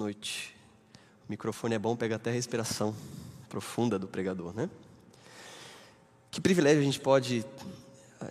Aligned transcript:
noite. 0.00 0.56
O 1.28 1.30
microfone 1.30 1.74
é 1.74 1.78
bom, 1.78 1.94
pega 1.94 2.16
até 2.16 2.30
a 2.30 2.32
respiração 2.32 2.96
profunda 3.50 3.98
do 3.98 4.08
pregador, 4.08 4.54
né? 4.54 4.70
Que 6.30 6.40
privilégio 6.40 6.80
a 6.80 6.84
gente 6.84 6.98
pode 6.98 7.44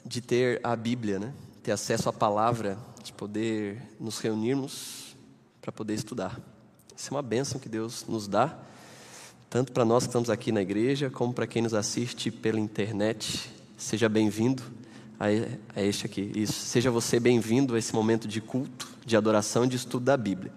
de 0.03 0.19
ter 0.19 0.59
a 0.63 0.75
Bíblia, 0.75 1.19
né? 1.19 1.31
Ter 1.61 1.71
acesso 1.71 2.09
à 2.09 2.13
palavra, 2.13 2.75
de 3.03 3.13
poder 3.13 3.79
nos 3.99 4.17
reunirmos 4.17 5.15
para 5.61 5.71
poder 5.71 5.93
estudar. 5.93 6.39
Isso 6.97 7.09
é 7.09 7.15
uma 7.15 7.21
bênção 7.21 7.59
que 7.59 7.69
Deus 7.69 8.03
nos 8.07 8.27
dá, 8.27 8.57
tanto 9.47 9.71
para 9.71 9.85
nós 9.85 10.05
que 10.05 10.09
estamos 10.09 10.31
aqui 10.31 10.51
na 10.51 10.63
igreja, 10.63 11.07
como 11.11 11.31
para 11.31 11.45
quem 11.45 11.61
nos 11.61 11.75
assiste 11.75 12.31
pela 12.31 12.59
internet. 12.59 13.47
Seja 13.77 14.09
bem-vindo 14.09 14.63
a 15.19 15.83
este 15.83 16.07
aqui. 16.07 16.31
Isso. 16.35 16.53
Seja 16.53 16.89
você 16.89 17.19
bem-vindo 17.19 17.75
a 17.75 17.77
esse 17.77 17.93
momento 17.93 18.27
de 18.27 18.41
culto, 18.41 18.87
de 19.05 19.15
adoração 19.15 19.65
e 19.65 19.67
de 19.67 19.75
estudo 19.75 20.05
da 20.05 20.17
Bíblia. 20.17 20.51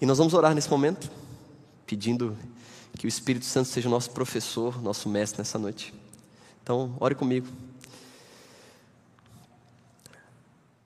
E 0.00 0.06
nós 0.06 0.18
vamos 0.18 0.34
orar 0.34 0.54
nesse 0.54 0.70
momento, 0.70 1.10
pedindo 1.86 2.36
que 2.98 3.06
o 3.06 3.08
Espírito 3.08 3.44
Santo 3.44 3.68
seja 3.68 3.88
o 3.88 3.90
nosso 3.90 4.10
professor, 4.10 4.82
nosso 4.82 5.08
mestre 5.08 5.38
nessa 5.38 5.58
noite. 5.58 5.92
Então, 6.62 6.96
ore 6.98 7.14
comigo. 7.14 7.46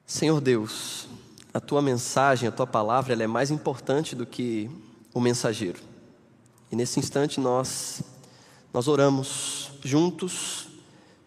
Senhor 0.06 0.40
Deus, 0.40 1.08
a 1.54 1.60
tua 1.60 1.80
mensagem, 1.80 2.48
a 2.48 2.52
tua 2.52 2.66
palavra, 2.66 3.12
ela 3.12 3.22
é 3.22 3.26
mais 3.26 3.50
importante 3.50 4.14
do 4.14 4.26
que 4.26 4.70
o 5.14 5.20
mensageiro. 5.20 5.80
E 6.70 6.76
nesse 6.76 6.98
instante 6.98 7.40
nós 7.40 8.02
nós 8.72 8.86
oramos 8.86 9.72
juntos, 9.82 10.68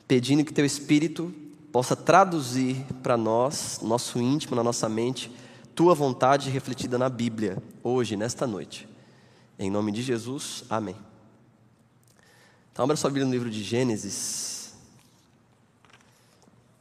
pedindo 0.07 0.45
que 0.45 0.53
teu 0.53 0.65
espírito 0.65 1.33
possa 1.71 1.95
traduzir 1.95 2.77
para 3.01 3.17
nós, 3.17 3.79
nosso 3.81 4.19
íntimo, 4.19 4.55
na 4.55 4.63
nossa 4.63 4.87
mente, 4.87 5.29
tua 5.75 5.95
vontade 5.95 6.49
refletida 6.49 6.97
na 6.97 7.09
Bíblia, 7.09 7.57
hoje, 7.83 8.15
nesta 8.15 8.45
noite. 8.45 8.87
Em 9.57 9.69
nome 9.69 9.91
de 9.91 10.01
Jesus, 10.01 10.63
amém. 10.69 10.95
Então, 12.71 12.83
abra 12.83 12.95
sua 12.95 13.09
Bíblia 13.09 13.25
no 13.25 13.31
livro 13.31 13.49
de 13.49 13.63
Gênesis. 13.63 14.73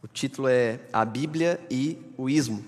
O 0.03 0.09
título 0.09 0.49
é 0.49 0.81
A 0.93 1.05
Bíblia 1.05 1.61
e 1.71 1.99
o 2.17 2.29
Ismo, 2.29 2.65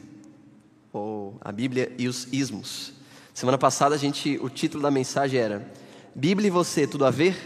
ou 0.92 1.36
A 1.40 1.50
Bíblia 1.50 1.92
e 1.98 2.06
os 2.06 2.28
Ismos. 2.32 2.92
Semana 3.34 3.58
passada, 3.58 3.94
a 3.94 3.98
gente, 3.98 4.38
o 4.40 4.48
título 4.48 4.82
da 4.82 4.90
mensagem 4.90 5.40
era 5.40 5.70
Bíblia 6.14 6.46
e 6.46 6.50
você, 6.50 6.86
tudo 6.86 7.04
a 7.04 7.10
ver? 7.10 7.36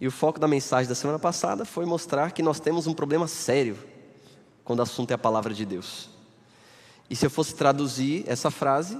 E 0.00 0.06
o 0.06 0.10
foco 0.10 0.38
da 0.38 0.46
mensagem 0.46 0.88
da 0.88 0.94
semana 0.94 1.18
passada 1.18 1.64
foi 1.64 1.84
mostrar 1.84 2.30
que 2.30 2.42
nós 2.42 2.60
temos 2.60 2.86
um 2.86 2.94
problema 2.94 3.26
sério 3.26 3.76
quando 4.62 4.78
o 4.78 4.82
assunto 4.82 5.10
é 5.10 5.14
a 5.14 5.18
palavra 5.18 5.52
de 5.52 5.64
Deus. 5.64 6.15
E 7.08 7.14
se 7.16 7.26
eu 7.26 7.30
fosse 7.30 7.54
traduzir 7.54 8.24
essa 8.26 8.50
frase, 8.50 8.98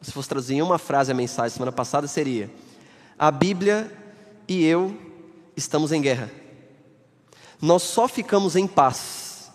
se 0.00 0.12
fosse 0.12 0.28
traduzir 0.28 0.54
em 0.54 0.62
uma 0.62 0.78
frase 0.78 1.12
a 1.12 1.14
mensagem 1.14 1.54
semana 1.54 1.72
passada, 1.72 2.06
seria: 2.06 2.50
A 3.18 3.30
Bíblia 3.30 3.90
e 4.48 4.64
eu 4.64 4.96
estamos 5.56 5.92
em 5.92 6.00
guerra. 6.00 6.30
Nós 7.60 7.82
só 7.82 8.06
ficamos 8.08 8.56
em 8.56 8.66
paz 8.66 9.50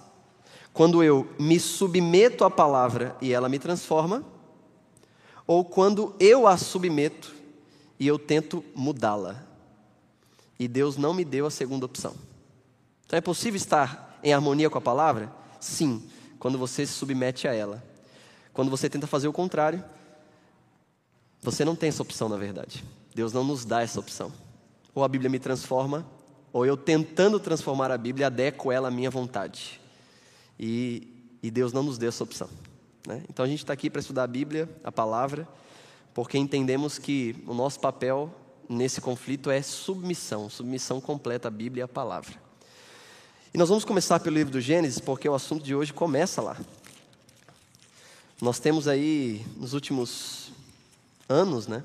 quando 0.73 1.03
eu 1.03 1.27
me 1.37 1.59
submeto 1.59 2.45
à 2.45 2.49
palavra 2.49 3.15
e 3.21 3.33
ela 3.33 3.49
me 3.49 3.59
transforma, 3.59 4.23
ou 5.45 5.65
quando 5.65 6.15
eu 6.19 6.47
a 6.47 6.57
submeto 6.57 7.35
e 7.99 8.07
eu 8.07 8.17
tento 8.17 8.63
mudá-la. 8.73 9.43
E 10.57 10.67
Deus 10.67 10.97
não 10.97 11.13
me 11.13 11.25
deu 11.25 11.45
a 11.45 11.51
segunda 11.51 11.85
opção. 11.85 12.13
Então 13.05 13.17
é 13.17 13.21
possível 13.21 13.57
estar 13.57 14.19
em 14.23 14.33
harmonia 14.33 14.69
com 14.69 14.77
a 14.77 14.81
palavra? 14.81 15.31
Sim, 15.59 16.03
quando 16.37 16.57
você 16.57 16.85
se 16.85 16.93
submete 16.93 17.47
a 17.47 17.53
ela. 17.53 17.83
Quando 18.59 18.71
você 18.71 18.89
tenta 18.89 19.07
fazer 19.07 19.25
o 19.29 19.31
contrário, 19.31 19.81
você 21.41 21.63
não 21.63 21.77
tem 21.77 21.87
essa 21.87 22.01
opção, 22.01 22.27
na 22.27 22.35
verdade. 22.35 22.83
Deus 23.15 23.31
não 23.31 23.41
nos 23.41 23.63
dá 23.63 23.81
essa 23.81 23.97
opção. 24.01 24.33
Ou 24.93 25.01
a 25.01 25.07
Bíblia 25.07 25.29
me 25.29 25.39
transforma, 25.39 26.05
ou 26.51 26.65
eu 26.65 26.75
tentando 26.75 27.39
transformar 27.39 27.89
a 27.89 27.97
Bíblia, 27.97 28.27
adequo 28.27 28.69
ela 28.69 28.89
à 28.89 28.91
minha 28.91 29.09
vontade. 29.09 29.79
E, 30.59 31.07
e 31.41 31.49
Deus 31.49 31.71
não 31.71 31.83
nos 31.83 31.97
deu 31.97 32.09
essa 32.09 32.21
opção. 32.21 32.49
Né? 33.07 33.23
Então 33.29 33.45
a 33.45 33.47
gente 33.47 33.59
está 33.59 33.71
aqui 33.71 33.89
para 33.89 34.01
estudar 34.01 34.23
a 34.23 34.27
Bíblia, 34.27 34.67
a 34.83 34.91
palavra, 34.91 35.47
porque 36.13 36.37
entendemos 36.37 36.99
que 36.99 37.41
o 37.47 37.53
nosso 37.53 37.79
papel 37.79 38.29
nesse 38.67 38.99
conflito 38.99 39.49
é 39.49 39.61
submissão 39.61 40.49
submissão 40.49 40.99
completa 40.99 41.47
à 41.47 41.51
Bíblia 41.51 41.83
e 41.83 41.85
à 41.85 41.87
palavra. 41.87 42.35
E 43.53 43.57
nós 43.57 43.69
vamos 43.69 43.85
começar 43.85 44.19
pelo 44.19 44.35
livro 44.35 44.51
do 44.51 44.59
Gênesis, 44.59 44.99
porque 44.99 45.29
o 45.29 45.33
assunto 45.33 45.63
de 45.63 45.73
hoje 45.73 45.93
começa 45.93 46.41
lá. 46.41 46.57
Nós 48.41 48.57
temos 48.57 48.87
aí, 48.87 49.45
nos 49.57 49.73
últimos 49.73 50.53
anos, 51.27 51.67
né? 51.67 51.83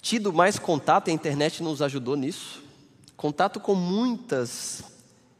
Tido 0.00 0.32
mais 0.32 0.60
contato, 0.60 1.08
a 1.08 1.12
internet 1.12 1.60
nos 1.60 1.82
ajudou 1.82 2.14
nisso. 2.14 2.62
Contato 3.16 3.58
com 3.58 3.74
muitas 3.74 4.84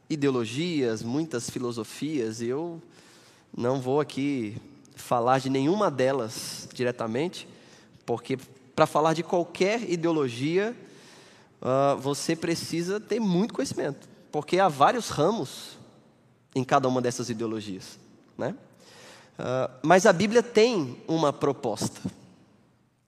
ideologias, 0.09 1.01
muitas 1.01 1.49
filosofias, 1.49 2.41
e 2.41 2.47
eu 2.47 2.81
não 3.55 3.79
vou 3.79 4.01
aqui 4.01 4.57
falar 4.95 5.39
de 5.39 5.49
nenhuma 5.49 5.89
delas 5.89 6.67
diretamente, 6.73 7.47
porque 8.05 8.37
para 8.75 8.85
falar 8.85 9.13
de 9.13 9.23
qualquer 9.23 9.89
ideologia, 9.89 10.75
uh, 11.61 11.97
você 12.01 12.35
precisa 12.35 12.99
ter 12.99 13.21
muito 13.21 13.53
conhecimento, 13.53 14.09
porque 14.29 14.59
há 14.59 14.67
vários 14.67 15.07
ramos 15.07 15.77
em 16.53 16.65
cada 16.65 16.89
uma 16.89 17.01
dessas 17.01 17.29
ideologias. 17.29 18.00
Né? 18.37 18.55
Uh, 19.37 19.71
mas 19.81 20.05
a 20.05 20.13
Bíblia 20.13 20.43
tem 20.43 20.97
uma 21.07 21.31
proposta. 21.33 22.01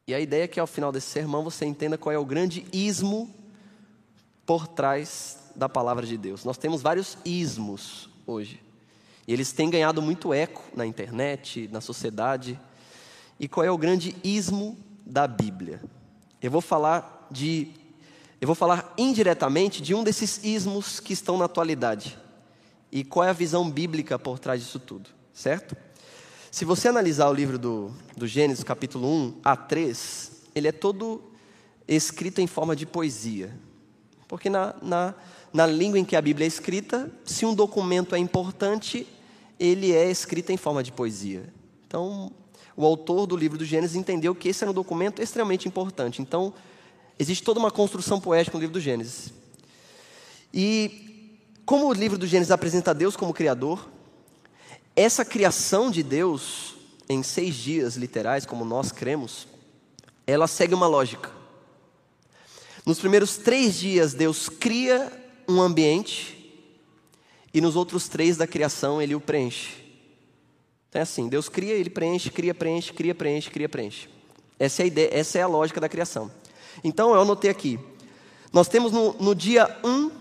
E 0.08 0.14
a 0.14 0.20
ideia 0.20 0.44
é 0.44 0.48
que 0.48 0.60
ao 0.60 0.68
final 0.68 0.92
desse 0.92 1.08
sermão 1.08 1.44
você 1.44 1.66
entenda 1.66 1.98
qual 1.98 2.14
é 2.14 2.18
o 2.18 2.26
grande 2.26 2.66
ismo 2.74 3.34
por 4.46 4.68
trás 4.68 5.38
da 5.56 5.70
palavra 5.70 6.06
de 6.06 6.18
Deus. 6.18 6.44
Nós 6.44 6.58
temos 6.58 6.82
vários 6.82 7.18
ismos 7.24 8.10
hoje. 8.28 8.62
E 9.28 9.32
eles 9.32 9.52
têm 9.54 9.70
ganhado 9.70 10.02
muito 10.02 10.34
eco 10.34 10.62
na 10.76 10.86
internet, 10.86 11.70
na 11.72 11.80
sociedade. 11.80 12.60
E 13.40 13.48
qual 13.48 13.66
é 13.66 13.72
o 13.72 13.78
grande 13.78 14.16
ismo 14.24 14.78
da 15.06 15.28
Bíblia? 15.28 15.82
Eu 16.42 16.52
vou 16.52 16.62
falar 16.62 17.28
de 17.32 17.72
eu 18.42 18.46
vou 18.46 18.56
falar 18.56 18.94
indiretamente 18.98 19.82
de 19.82 19.96
um 19.96 20.04
desses 20.04 20.44
ismos 20.44 21.00
que 21.00 21.14
estão 21.14 21.38
na 21.38 21.46
atualidade. 21.46 22.20
E 22.96 23.04
qual 23.04 23.26
é 23.26 23.30
a 23.32 23.34
visão 23.34 23.70
bíblica 23.70 24.20
por 24.20 24.38
trás 24.38 24.62
disso 24.62 24.80
tudo? 24.80 25.10
certo? 25.34 25.76
Se 26.52 26.64
você 26.64 26.88
analisar 26.88 27.28
o 27.28 27.34
livro 27.34 27.58
do, 27.58 27.92
do 28.16 28.28
Gênesis, 28.28 28.64
capítulo 28.64 29.08
1 29.08 29.40
a 29.44 29.56
3, 29.56 30.32
ele 30.54 30.68
é 30.68 30.72
todo 30.72 31.24
escrito 31.88 32.40
em 32.40 32.46
forma 32.46 32.76
de 32.76 32.86
poesia. 32.86 33.52
Porque 34.28 34.50
na, 34.50 34.76
na, 34.82 35.16
na 35.52 35.66
língua 35.66 35.98
em 35.98 36.06
que 36.06 36.16
a 36.16 36.22
Bíblia 36.22 36.46
é 36.46 36.48
escrita, 36.48 37.12
se 37.26 37.46
um 37.46 37.56
documento 37.56 38.14
é 38.14 38.20
importante, 38.20 39.08
ele 39.60 39.92
é 39.92 40.10
escrito 40.10 40.52
em 40.52 40.58
forma 40.58 40.84
de 40.84 40.92
poesia. 40.92 41.52
Então, 41.88 42.32
o 42.78 42.86
autor 42.86 43.26
do 43.26 43.36
livro 43.36 43.58
do 43.58 43.66
Gênesis 43.66 43.96
entendeu 43.96 44.36
que 44.36 44.50
esse 44.50 44.64
era 44.64 44.70
um 44.70 44.74
documento 44.74 45.22
extremamente 45.22 45.68
importante. 45.68 46.22
Então, 46.22 46.54
existe 47.18 47.44
toda 47.44 47.60
uma 47.60 47.72
construção 47.72 48.22
poética 48.22 48.56
no 48.56 48.62
livro 48.62 48.74
do 48.74 48.80
Gênesis. 48.80 49.34
E 50.54 51.13
como 51.66 51.88
o 51.88 51.94
livro 51.94 52.18
do 52.18 52.28
Gênesis 52.28 52.52
apresenta 52.52 52.94
Deus 52.94 53.16
como 53.16 53.34
Criador, 53.34 53.90
essa 54.96 55.26
criação 55.26 55.90
de 55.90 56.04
Deus, 56.04 56.76
em 57.10 57.24
seis 57.24 57.56
dias 57.56 57.96
literais, 57.96 58.46
como 58.46 58.64
nós 58.64 58.92
cremos, 58.92 59.48
ela 60.28 60.48
segue 60.48 60.74
uma 60.74 60.88
lógica. 60.88 61.32
Nos 62.86 63.00
primeiros 63.00 63.38
três 63.38 63.80
dias, 63.80 64.14
Deus 64.14 64.50
cria 64.50 65.12
um 65.48 65.62
ambiente, 65.62 66.40
e 67.54 67.62
nos 67.62 67.76
outros 67.76 68.08
três 68.08 68.36
da 68.36 68.48
criação, 68.48 69.02
Ele 69.02 69.16
o 69.16 69.22
preenche. 69.22 69.84
Então 70.90 71.00
é 71.00 71.04
assim: 71.04 71.28
Deus 71.28 71.48
cria, 71.48 71.74
Ele 71.74 71.90
preenche, 71.90 72.30
cria, 72.30 72.54
preenche, 72.54 72.92
cria, 72.92 73.16
preenche, 73.16 73.50
cria, 73.50 73.70
preenche. 73.70 74.10
Essa 74.60 74.82
é 74.82 74.84
a, 74.84 74.88
ideia, 74.88 75.10
essa 75.12 75.38
é 75.38 75.42
a 75.42 75.48
lógica 75.48 75.80
da 75.80 75.90
criação. 75.90 76.32
Então 76.84 77.14
eu 77.14 77.22
anotei 77.22 77.50
aqui: 77.50 77.80
nós 78.52 78.68
temos 78.68 78.92
no, 78.92 79.14
no 79.14 79.36
dia 79.36 79.80
1, 79.84 79.90
um, 79.90 80.12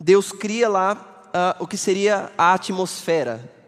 Deus 0.00 0.32
cria 0.32 0.68
lá 0.68 1.24
uh, 1.28 1.62
o 1.62 1.66
que 1.66 1.76
seria 1.76 2.32
a 2.36 2.54
atmosfera, 2.54 3.58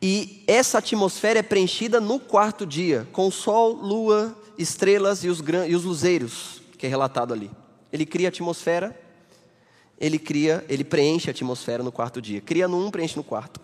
e 0.00 0.44
essa 0.46 0.78
atmosfera 0.78 1.38
é 1.38 1.42
preenchida 1.42 2.00
no 2.00 2.20
quarto 2.20 2.66
dia, 2.66 3.08
com 3.12 3.30
sol, 3.30 3.72
lua, 3.72 4.36
estrelas 4.58 5.24
e 5.24 5.28
os, 5.28 5.42
e 5.66 5.74
os 5.74 5.84
luzeiros, 5.84 6.60
que 6.76 6.86
é 6.86 6.88
relatado 6.88 7.32
ali. 7.32 7.50
Ele 7.92 8.04
cria 8.04 8.28
a 8.28 8.30
atmosfera, 8.30 8.98
ele 9.98 10.18
cria, 10.18 10.64
ele 10.68 10.84
preenche 10.84 11.30
a 11.30 11.32
atmosfera 11.32 11.82
no 11.82 11.92
quarto 11.92 12.20
dia. 12.20 12.40
Cria 12.40 12.68
no 12.68 12.86
um, 12.86 12.90
preenche 12.90 13.16
no 13.16 13.24
quarto. 13.24 13.60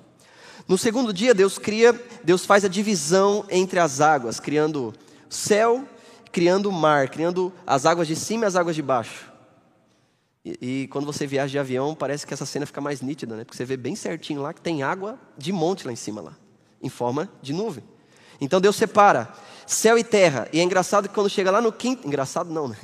No 0.66 0.78
segundo 0.78 1.12
dia, 1.12 1.34
Deus 1.34 1.58
cria, 1.58 1.92
Deus 2.22 2.46
faz 2.46 2.64
a 2.64 2.68
divisão 2.68 3.44
entre 3.50 3.78
as 3.78 4.00
águas, 4.00 4.38
criando 4.38 4.94
céu, 5.28 5.84
criando 6.30 6.70
mar, 6.70 7.08
criando 7.08 7.52
as 7.66 7.84
águas 7.84 8.06
de 8.06 8.14
cima 8.14 8.44
e 8.44 8.46
as 8.46 8.56
águas 8.56 8.76
de 8.76 8.82
baixo. 8.82 9.29
E, 10.44 10.82
e, 10.82 10.88
quando 10.88 11.04
você 11.04 11.26
viaja 11.26 11.50
de 11.50 11.58
avião, 11.58 11.94
parece 11.94 12.26
que 12.26 12.32
essa 12.32 12.46
cena 12.46 12.64
fica 12.64 12.80
mais 12.80 13.02
nítida, 13.02 13.36
né? 13.36 13.44
Porque 13.44 13.56
você 13.56 13.64
vê 13.64 13.76
bem 13.76 13.94
certinho 13.94 14.40
lá 14.40 14.54
que 14.54 14.60
tem 14.60 14.82
água 14.82 15.18
de 15.36 15.52
monte 15.52 15.86
lá 15.86 15.92
em 15.92 15.96
cima 15.96 16.20
lá. 16.20 16.36
em 16.82 16.88
forma 16.88 17.30
de 17.42 17.52
nuvem. 17.52 17.84
Então 18.40 18.58
Deus 18.58 18.76
separa 18.76 19.30
céu 19.66 19.98
e 19.98 20.04
terra. 20.04 20.48
E 20.52 20.58
é 20.58 20.62
engraçado 20.62 21.08
que 21.08 21.14
quando 21.14 21.28
chega 21.28 21.50
lá 21.50 21.60
no 21.60 21.70
quinto. 21.70 22.06
Engraçado 22.06 22.50
não, 22.50 22.68
né? 22.68 22.76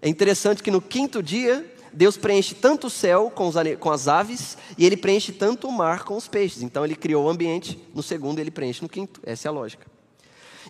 É 0.00 0.08
interessante 0.08 0.62
que 0.62 0.70
no 0.70 0.80
quinto 0.80 1.22
dia, 1.22 1.74
Deus 1.92 2.16
preenche 2.16 2.54
tanto 2.54 2.86
o 2.86 2.90
céu 2.90 3.30
com, 3.30 3.48
os, 3.48 3.54
com 3.78 3.90
as 3.90 4.08
aves 4.08 4.56
e 4.78 4.86
ele 4.86 4.96
preenche 4.96 5.32
tanto 5.32 5.68
o 5.68 5.72
mar 5.72 6.04
com 6.04 6.16
os 6.16 6.28
peixes. 6.28 6.62
Então 6.62 6.84
ele 6.84 6.94
criou 6.94 7.26
o 7.26 7.28
ambiente, 7.28 7.78
no 7.94 8.02
segundo 8.02 8.38
ele 8.38 8.50
preenche 8.50 8.80
no 8.80 8.88
quinto. 8.88 9.20
Essa 9.24 9.48
é 9.48 9.50
a 9.50 9.52
lógica. 9.52 9.86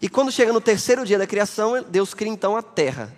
E 0.00 0.08
quando 0.08 0.32
chega 0.32 0.52
no 0.52 0.60
terceiro 0.60 1.04
dia 1.04 1.18
da 1.18 1.26
criação, 1.26 1.84
Deus 1.88 2.14
cria 2.14 2.32
então 2.32 2.56
a 2.56 2.62
terra. 2.62 3.14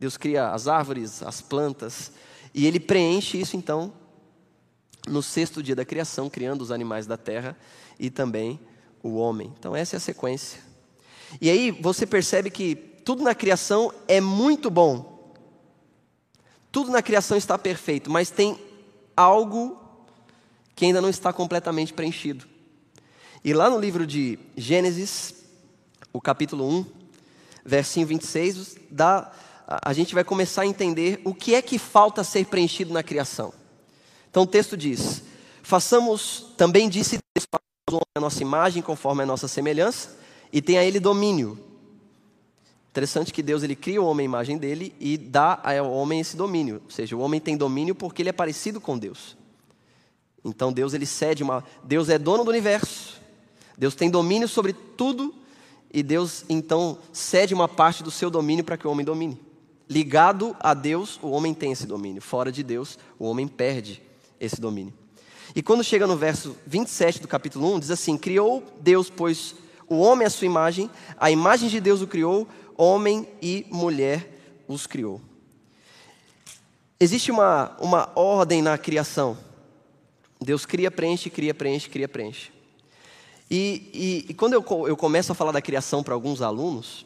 Deus 0.00 0.16
cria 0.16 0.48
as 0.48 0.66
árvores, 0.66 1.22
as 1.22 1.42
plantas, 1.42 2.10
e 2.54 2.66
ele 2.66 2.80
preenche 2.80 3.38
isso 3.38 3.56
então 3.56 3.92
no 5.06 5.22
sexto 5.22 5.62
dia 5.62 5.76
da 5.76 5.84
criação, 5.84 6.30
criando 6.30 6.62
os 6.62 6.70
animais 6.70 7.06
da 7.06 7.18
terra 7.18 7.56
e 7.98 8.10
também 8.10 8.58
o 9.02 9.16
homem. 9.16 9.52
Então, 9.58 9.76
essa 9.76 9.96
é 9.96 9.98
a 9.98 10.00
sequência. 10.00 10.60
E 11.40 11.50
aí 11.50 11.70
você 11.70 12.06
percebe 12.06 12.50
que 12.50 12.74
tudo 12.74 13.22
na 13.22 13.34
criação 13.34 13.92
é 14.08 14.20
muito 14.20 14.70
bom. 14.70 15.34
Tudo 16.72 16.90
na 16.90 17.02
criação 17.02 17.36
está 17.36 17.58
perfeito, 17.58 18.10
mas 18.10 18.30
tem 18.30 18.58
algo 19.16 19.78
que 20.74 20.86
ainda 20.86 21.00
não 21.00 21.10
está 21.10 21.32
completamente 21.32 21.92
preenchido. 21.92 22.46
E 23.44 23.52
lá 23.52 23.68
no 23.68 23.78
livro 23.78 24.06
de 24.06 24.38
Gênesis, 24.56 25.34
o 26.12 26.20
capítulo 26.20 26.66
1, 26.68 26.86
versinho 27.64 28.06
26, 28.06 28.76
dá, 28.90 29.32
a 29.70 29.92
gente 29.92 30.14
vai 30.14 30.24
começar 30.24 30.62
a 30.62 30.66
entender 30.66 31.20
o 31.24 31.32
que 31.32 31.54
é 31.54 31.62
que 31.62 31.78
falta 31.78 32.24
ser 32.24 32.44
preenchido 32.46 32.92
na 32.92 33.04
criação. 33.04 33.54
Então 34.28 34.42
o 34.42 34.46
texto 34.46 34.76
diz: 34.76 35.22
Façamos, 35.62 36.52
também 36.56 36.88
disse 36.88 37.18
Deus, 37.36 37.46
a 38.16 38.20
nossa 38.20 38.42
imagem 38.42 38.82
conforme 38.82 39.22
a 39.22 39.26
nossa 39.26 39.46
semelhança, 39.46 40.18
e 40.52 40.60
tenha 40.60 40.82
ele 40.82 40.98
domínio. 40.98 41.56
Interessante 42.90 43.32
que 43.32 43.42
Deus 43.42 43.62
ele 43.62 43.76
cria 43.76 44.02
o 44.02 44.06
homem 44.06 44.24
à 44.24 44.28
imagem 44.28 44.58
dele 44.58 44.92
e 44.98 45.16
dá 45.16 45.60
ao 45.62 45.92
homem 45.92 46.18
esse 46.18 46.36
domínio. 46.36 46.82
Ou 46.84 46.90
seja, 46.90 47.14
o 47.14 47.20
homem 47.20 47.40
tem 47.40 47.56
domínio 47.56 47.94
porque 47.94 48.22
ele 48.22 48.30
é 48.30 48.32
parecido 48.32 48.80
com 48.80 48.98
Deus. 48.98 49.36
Então 50.44 50.72
Deus 50.72 50.92
ele 50.92 51.06
cede 51.06 51.44
uma, 51.44 51.62
Deus 51.84 52.08
é 52.08 52.18
dono 52.18 52.42
do 52.42 52.50
universo. 52.50 53.20
Deus 53.78 53.94
tem 53.94 54.10
domínio 54.10 54.48
sobre 54.48 54.72
tudo 54.72 55.32
e 55.92 56.02
Deus 56.02 56.44
então 56.48 56.98
cede 57.12 57.54
uma 57.54 57.68
parte 57.68 58.02
do 58.02 58.10
seu 58.10 58.28
domínio 58.28 58.64
para 58.64 58.76
que 58.76 58.88
o 58.88 58.90
homem 58.90 59.06
domine. 59.06 59.49
Ligado 59.90 60.56
a 60.60 60.72
Deus, 60.72 61.18
o 61.20 61.30
homem 61.30 61.52
tem 61.52 61.72
esse 61.72 61.84
domínio. 61.84 62.22
Fora 62.22 62.52
de 62.52 62.62
Deus, 62.62 62.96
o 63.18 63.24
homem 63.24 63.48
perde 63.48 64.00
esse 64.38 64.60
domínio. 64.60 64.94
E 65.52 65.60
quando 65.60 65.82
chega 65.82 66.06
no 66.06 66.16
verso 66.16 66.56
27 66.64 67.20
do 67.20 67.26
capítulo 67.26 67.74
1, 67.74 67.80
diz 67.80 67.90
assim: 67.90 68.16
Criou 68.16 68.62
Deus, 68.80 69.10
pois, 69.10 69.56
o 69.88 69.98
homem 69.98 70.28
à 70.28 70.30
sua 70.30 70.46
imagem, 70.46 70.88
a 71.18 71.28
imagem 71.28 71.68
de 71.68 71.80
Deus 71.80 72.00
o 72.02 72.06
criou, 72.06 72.46
homem 72.76 73.26
e 73.42 73.66
mulher 73.68 74.62
os 74.68 74.86
criou. 74.86 75.20
Existe 77.00 77.32
uma, 77.32 77.76
uma 77.80 78.12
ordem 78.14 78.62
na 78.62 78.78
criação. 78.78 79.36
Deus 80.40 80.64
cria, 80.64 80.92
preenche, 80.92 81.28
cria, 81.28 81.52
preenche, 81.52 81.90
cria, 81.90 82.08
preenche. 82.08 82.52
E, 83.50 83.90
e, 83.92 84.26
e 84.30 84.34
quando 84.34 84.52
eu, 84.52 84.64
eu 84.86 84.96
começo 84.96 85.32
a 85.32 85.34
falar 85.34 85.50
da 85.50 85.60
criação 85.60 86.04
para 86.04 86.14
alguns 86.14 86.40
alunos, 86.40 87.04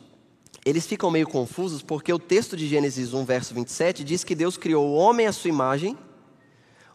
eles 0.65 0.87
ficam 0.87 1.11
meio 1.11 1.27
confusos 1.27 1.83
porque 1.83 2.13
o 2.13 2.19
texto 2.19 2.57
de 2.57 2.67
Gênesis 2.67 3.13
1, 3.13 3.25
verso 3.25 3.55
27 3.55 4.03
diz 4.03 4.25
que 4.25 4.35
Deus 4.35 4.57
criou 4.57 4.87
o 4.87 4.95
homem 4.95 5.27
à 5.27 5.33
sua 5.33 5.51
imagem, 5.51 5.97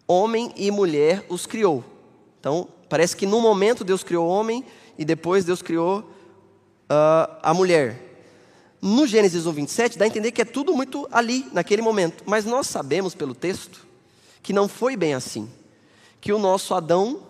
homem 0.07 0.51
e 0.57 0.71
mulher 0.71 1.23
os 1.29 1.45
criou. 1.45 1.83
Então, 2.39 2.67
parece 2.89 3.15
que 3.15 3.27
no 3.27 3.39
momento 3.39 3.83
Deus 3.83 4.03
criou 4.03 4.27
o 4.27 4.29
homem 4.29 4.65
e 4.97 5.05
depois 5.05 5.45
Deus 5.45 5.61
criou 5.61 5.99
uh, 5.99 7.37
a 7.43 7.53
mulher. 7.53 8.07
No 8.81 9.05
Gênesis 9.05 9.45
1, 9.45 9.51
27, 9.51 9.97
dá 9.97 10.05
a 10.05 10.07
entender 10.07 10.31
que 10.31 10.41
é 10.41 10.45
tudo 10.45 10.73
muito 10.73 11.07
ali, 11.11 11.45
naquele 11.51 11.81
momento. 11.81 12.23
Mas 12.25 12.45
nós 12.45 12.65
sabemos 12.67 13.13
pelo 13.13 13.35
texto 13.35 13.85
que 14.41 14.53
não 14.53 14.67
foi 14.67 14.95
bem 14.95 15.13
assim. 15.13 15.49
Que 16.19 16.33
o 16.33 16.39
nosso 16.39 16.73
Adão 16.73 17.21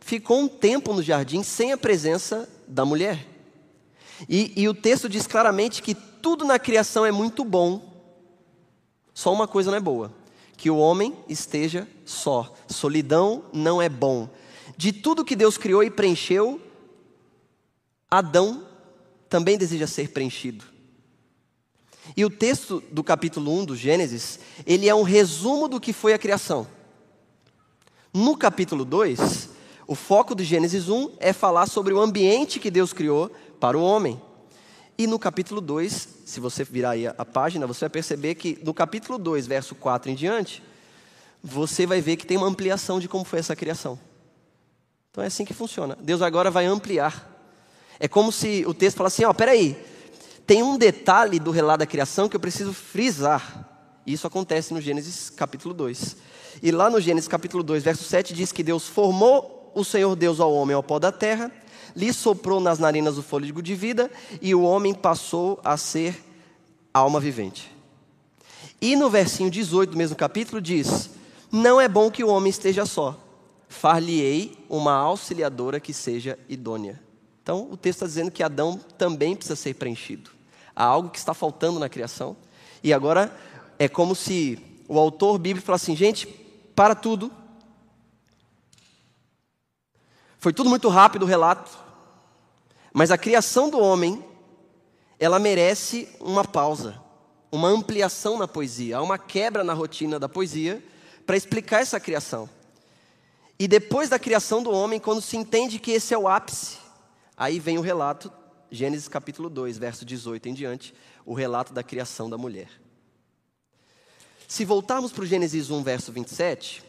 ficou 0.00 0.38
um 0.38 0.48
tempo 0.48 0.92
no 0.92 1.02
jardim 1.02 1.42
sem 1.42 1.72
a 1.72 1.76
presença 1.76 2.48
da 2.66 2.84
mulher. 2.84 3.35
E, 4.28 4.52
e 4.56 4.68
o 4.68 4.74
texto 4.74 5.08
diz 5.08 5.26
claramente 5.26 5.82
que 5.82 5.94
tudo 5.94 6.44
na 6.44 6.58
criação 6.58 7.04
é 7.04 7.12
muito 7.12 7.44
bom, 7.44 7.94
só 9.14 9.32
uma 9.32 9.48
coisa 9.48 9.70
não 9.70 9.78
é 9.78 9.80
boa: 9.80 10.12
que 10.56 10.70
o 10.70 10.78
homem 10.78 11.16
esteja 11.28 11.88
só. 12.04 12.54
Solidão 12.68 13.44
não 13.52 13.80
é 13.80 13.88
bom. 13.88 14.28
De 14.76 14.92
tudo 14.92 15.24
que 15.24 15.36
Deus 15.36 15.56
criou 15.56 15.82
e 15.82 15.90
preencheu, 15.90 16.60
Adão 18.10 18.66
também 19.28 19.56
deseja 19.56 19.86
ser 19.86 20.10
preenchido. 20.10 20.64
E 22.16 22.24
o 22.24 22.30
texto 22.30 22.82
do 22.92 23.02
capítulo 23.02 23.52
1 23.60 23.64
do 23.64 23.76
Gênesis, 23.76 24.38
ele 24.66 24.88
é 24.88 24.94
um 24.94 25.02
resumo 25.02 25.66
do 25.66 25.80
que 25.80 25.92
foi 25.92 26.12
a 26.12 26.18
criação. 26.18 26.66
No 28.12 28.36
capítulo 28.36 28.84
2, 28.84 29.50
o 29.86 29.94
foco 29.94 30.34
do 30.34 30.44
Gênesis 30.44 30.88
1 30.88 31.12
é 31.18 31.32
falar 31.32 31.66
sobre 31.66 31.92
o 31.92 32.00
ambiente 32.00 32.60
que 32.60 32.70
Deus 32.70 32.92
criou 32.92 33.30
para 33.66 33.76
o 33.76 33.82
homem. 33.82 34.22
E 34.96 35.08
no 35.08 35.18
capítulo 35.18 35.60
2, 35.60 36.08
se 36.24 36.38
você 36.38 36.62
virar 36.62 36.90
aí 36.90 37.08
a 37.08 37.24
página, 37.24 37.66
você 37.66 37.80
vai 37.80 37.90
perceber 37.90 38.36
que 38.36 38.56
no 38.62 38.72
capítulo 38.72 39.18
2, 39.18 39.44
verso 39.48 39.74
4 39.74 40.08
em 40.08 40.14
diante, 40.14 40.62
você 41.42 41.84
vai 41.84 42.00
ver 42.00 42.14
que 42.14 42.24
tem 42.24 42.36
uma 42.36 42.46
ampliação 42.46 43.00
de 43.00 43.08
como 43.08 43.24
foi 43.24 43.40
essa 43.40 43.56
criação. 43.56 43.98
Então 45.10 45.24
é 45.24 45.26
assim 45.26 45.44
que 45.44 45.52
funciona. 45.52 45.98
Deus 46.00 46.22
agora 46.22 46.48
vai 46.48 46.64
ampliar. 46.64 47.28
É 47.98 48.06
como 48.06 48.30
se 48.30 48.64
o 48.68 48.72
texto 48.72 48.98
falasse 48.98 49.16
assim: 49.16 49.28
ó, 49.28 49.34
peraí, 49.34 49.76
tem 50.46 50.62
um 50.62 50.78
detalhe 50.78 51.40
do 51.40 51.50
relato 51.50 51.80
da 51.80 51.86
criação 51.86 52.28
que 52.28 52.36
eu 52.36 52.40
preciso 52.40 52.72
frisar. 52.72 53.68
Isso 54.06 54.28
acontece 54.28 54.72
no 54.72 54.80
Gênesis 54.80 55.28
capítulo 55.28 55.74
2. 55.74 56.16
E 56.62 56.70
lá 56.70 56.88
no 56.88 57.00
Gênesis 57.00 57.26
capítulo 57.26 57.64
2, 57.64 57.82
verso 57.82 58.04
7, 58.04 58.32
diz 58.32 58.52
que 58.52 58.62
Deus 58.62 58.86
formou 58.86 59.72
o 59.74 59.82
Senhor 59.82 60.14
Deus 60.14 60.38
ao 60.38 60.54
homem 60.54 60.76
ao 60.76 60.84
pó 60.84 61.00
da 61.00 61.10
terra 61.10 61.50
lhe 61.96 62.12
soprou 62.12 62.60
nas 62.60 62.78
narinas 62.78 63.16
o 63.16 63.22
fôlego 63.22 63.62
de 63.62 63.74
vida 63.74 64.10
e 64.42 64.54
o 64.54 64.62
homem 64.62 64.92
passou 64.92 65.58
a 65.64 65.78
ser 65.78 66.22
alma 66.92 67.18
vivente. 67.18 67.74
E 68.80 68.94
no 68.94 69.08
versinho 69.08 69.50
18 69.50 69.90
do 69.90 69.96
mesmo 69.96 70.14
capítulo 70.14 70.60
diz: 70.60 71.10
Não 71.50 71.80
é 71.80 71.88
bom 71.88 72.10
que 72.10 72.22
o 72.22 72.28
homem 72.28 72.50
esteja 72.50 72.84
só, 72.84 73.18
far-lhe-ei 73.66 74.56
uma 74.68 74.92
auxiliadora 74.92 75.80
que 75.80 75.94
seja 75.94 76.38
idônea. 76.48 77.00
Então 77.42 77.66
o 77.70 77.76
texto 77.76 77.98
está 77.98 78.06
dizendo 78.06 78.30
que 78.30 78.42
Adão 78.42 78.78
também 78.98 79.34
precisa 79.34 79.56
ser 79.56 79.74
preenchido. 79.74 80.30
Há 80.74 80.84
algo 80.84 81.08
que 81.08 81.18
está 81.18 81.32
faltando 81.32 81.80
na 81.80 81.88
criação. 81.88 82.36
E 82.84 82.92
agora 82.92 83.34
é 83.78 83.88
como 83.88 84.14
se 84.14 84.58
o 84.86 84.98
autor 84.98 85.38
bíblico 85.38 85.66
falasse 85.66 85.84
assim: 85.84 85.96
gente, 85.96 86.26
para 86.74 86.94
tudo. 86.94 87.32
Foi 90.38 90.52
tudo 90.52 90.68
muito 90.68 90.88
rápido 90.90 91.22
o 91.22 91.26
relato. 91.26 91.85
Mas 92.98 93.10
a 93.10 93.18
criação 93.18 93.68
do 93.68 93.78
homem, 93.78 94.24
ela 95.18 95.38
merece 95.38 96.08
uma 96.18 96.42
pausa, 96.42 96.98
uma 97.52 97.68
ampliação 97.68 98.38
na 98.38 98.48
poesia, 98.48 98.96
há 98.96 99.02
uma 99.02 99.18
quebra 99.18 99.62
na 99.62 99.74
rotina 99.74 100.18
da 100.18 100.30
poesia 100.30 100.82
para 101.26 101.36
explicar 101.36 101.82
essa 101.82 102.00
criação. 102.00 102.48
E 103.58 103.68
depois 103.68 104.08
da 104.08 104.18
criação 104.18 104.62
do 104.62 104.70
homem, 104.70 104.98
quando 104.98 105.20
se 105.20 105.36
entende 105.36 105.78
que 105.78 105.90
esse 105.90 106.14
é 106.14 106.18
o 106.18 106.26
ápice, 106.26 106.78
aí 107.36 107.60
vem 107.60 107.76
o 107.76 107.82
relato, 107.82 108.32
Gênesis 108.70 109.08
capítulo 109.08 109.50
2, 109.50 109.76
verso 109.76 110.02
18 110.02 110.48
em 110.48 110.54
diante, 110.54 110.94
o 111.26 111.34
relato 111.34 111.74
da 111.74 111.82
criação 111.82 112.30
da 112.30 112.38
mulher. 112.38 112.70
Se 114.48 114.64
voltarmos 114.64 115.12
para 115.12 115.24
o 115.24 115.26
Gênesis 115.26 115.68
1, 115.68 115.82
verso 115.82 116.10
27, 116.12 116.82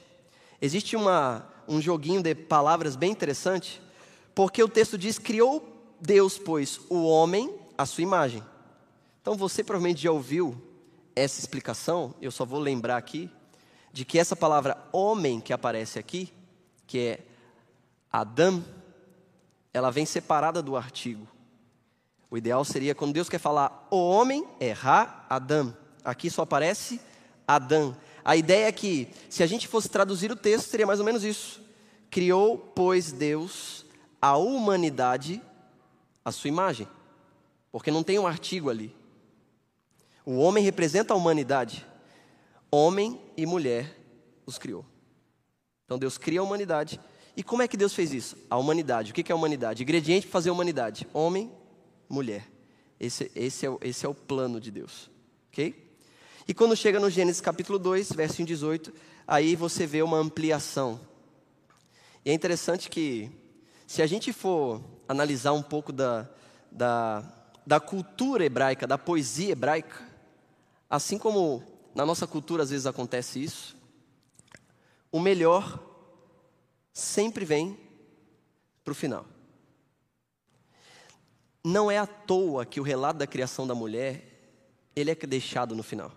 existe 0.61 0.95
uma, 0.95 1.45
um 1.67 1.81
joguinho 1.81 2.21
de 2.23 2.33
palavras 2.33 2.95
bem 2.95 3.11
interessante, 3.11 3.81
porque 4.33 4.63
o 4.63 4.69
texto 4.69 4.97
diz: 4.97 5.19
criou 5.19 5.75
Deus 5.99 6.37
pôs 6.37 6.79
o 6.89 7.05
homem 7.05 7.53
à 7.77 7.85
sua 7.85 8.03
imagem. 8.03 8.43
Então 9.21 9.35
você 9.35 9.63
provavelmente 9.63 10.03
já 10.03 10.11
ouviu 10.11 10.55
essa 11.15 11.39
explicação, 11.39 12.13
eu 12.21 12.31
só 12.31 12.45
vou 12.45 12.59
lembrar 12.59 12.97
aqui, 12.97 13.29
de 13.91 14.05
que 14.05 14.19
essa 14.19 14.35
palavra 14.35 14.77
homem 14.91 15.39
que 15.39 15.51
aparece 15.51 15.97
aqui, 15.97 16.31
que 16.85 16.99
é 16.99 17.19
Adam, 18.11 18.63
ela 19.73 19.91
vem 19.91 20.05
separada 20.05 20.61
do 20.61 20.75
artigo. 20.75 21.27
O 22.29 22.37
ideal 22.37 22.63
seria 22.63 22.93
quando 22.93 23.13
Deus 23.13 23.29
quer 23.29 23.39
falar 23.39 23.87
o 23.89 23.97
homem, 23.97 24.45
é 24.59 24.71
Ra 24.71 25.25
Adam. 25.29 25.75
Aqui 26.03 26.29
só 26.29 26.43
aparece 26.43 27.01
Adam. 27.47 27.95
A 28.23 28.35
ideia 28.35 28.67
é 28.67 28.71
que, 28.71 29.07
se 29.29 29.41
a 29.41 29.47
gente 29.47 29.67
fosse 29.67 29.89
traduzir 29.89 30.31
o 30.31 30.35
texto, 30.35 30.69
seria 30.69 30.85
mais 30.85 30.99
ou 30.99 31.05
menos 31.05 31.23
isso. 31.23 31.61
Criou, 32.09 32.57
pois, 32.57 33.11
Deus 33.11 33.85
a 34.21 34.35
humanidade 34.37 35.41
a 36.27 36.31
sua 36.33 36.49
imagem, 36.49 36.85
porque 37.71 37.89
não 37.89 38.03
tem 38.03 38.19
um 38.19 38.27
artigo 38.27 38.69
ali. 38.69 38.93
O 40.25 40.39
homem 40.39 40.61
representa 40.61 41.13
a 41.13 41.15
humanidade. 41.15 41.87
Homem 42.69 43.17
e 43.37 43.45
mulher 43.45 43.97
os 44.45 44.57
criou. 44.57 44.85
Então 45.85 45.97
Deus 45.97 46.17
cria 46.17 46.41
a 46.41 46.43
humanidade 46.43 46.99
E 47.33 47.41
como 47.41 47.61
é 47.61 47.67
que 47.67 47.77
Deus 47.77 47.93
fez 47.93 48.13
isso? 48.13 48.35
A 48.49 48.57
humanidade. 48.57 49.11
O 49.11 49.13
que 49.13 49.31
é 49.31 49.33
a 49.33 49.37
humanidade? 49.37 49.83
Ingrediente 49.83 50.27
para 50.27 50.33
fazer 50.33 50.49
a 50.49 50.51
humanidade: 50.51 51.07
homem, 51.13 51.49
mulher. 52.09 52.45
Esse, 52.99 53.31
esse, 53.33 53.65
é, 53.65 53.77
esse 53.83 54.05
é 54.05 54.09
o 54.09 54.13
plano 54.13 54.59
de 54.59 54.69
Deus. 54.69 55.09
Ok? 55.47 55.81
E 56.45 56.53
quando 56.53 56.75
chega 56.75 56.99
no 56.99 57.09
Gênesis 57.09 57.39
capítulo 57.39 57.79
2, 57.79 58.11
verso 58.11 58.43
18, 58.43 58.93
aí 59.25 59.55
você 59.55 59.87
vê 59.87 60.01
uma 60.01 60.17
ampliação. 60.17 60.99
E 62.25 62.31
é 62.31 62.33
interessante 62.33 62.89
que, 62.89 63.31
se 63.85 64.01
a 64.01 64.07
gente 64.07 64.33
for 64.33 64.81
analisar 65.07 65.53
um 65.53 65.63
pouco 65.63 65.91
da, 65.91 66.27
da, 66.71 67.23
da 67.65 67.79
cultura 67.79 68.45
hebraica, 68.45 68.85
da 68.85 68.97
poesia 68.97 69.51
hebraica, 69.51 70.05
assim 70.89 71.17
como 71.17 71.63
na 71.95 72.05
nossa 72.05 72.27
cultura 72.27 72.63
às 72.63 72.69
vezes 72.69 72.85
acontece 72.85 73.43
isso, 73.43 73.75
o 75.11 75.19
melhor 75.19 75.83
sempre 76.93 77.45
vem 77.45 77.77
para 78.83 78.91
o 78.91 78.95
final. 78.95 79.25
Não 81.63 81.91
é 81.91 81.97
à 81.97 82.07
toa 82.07 82.65
que 82.65 82.79
o 82.79 82.83
relato 82.83 83.19
da 83.19 83.27
criação 83.27 83.67
da 83.67 83.75
mulher 83.75 84.23
ele 84.95 85.11
é 85.11 85.15
deixado 85.15 85.75
no 85.75 85.83
final. 85.83 86.11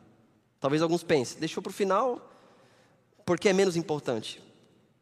Talvez 0.58 0.82
alguns 0.82 1.02
pensem, 1.02 1.40
deixou 1.40 1.62
para 1.62 1.70
o 1.70 1.72
final 1.72 2.30
porque 3.24 3.48
é 3.48 3.52
menos 3.52 3.76
importante. 3.76 4.42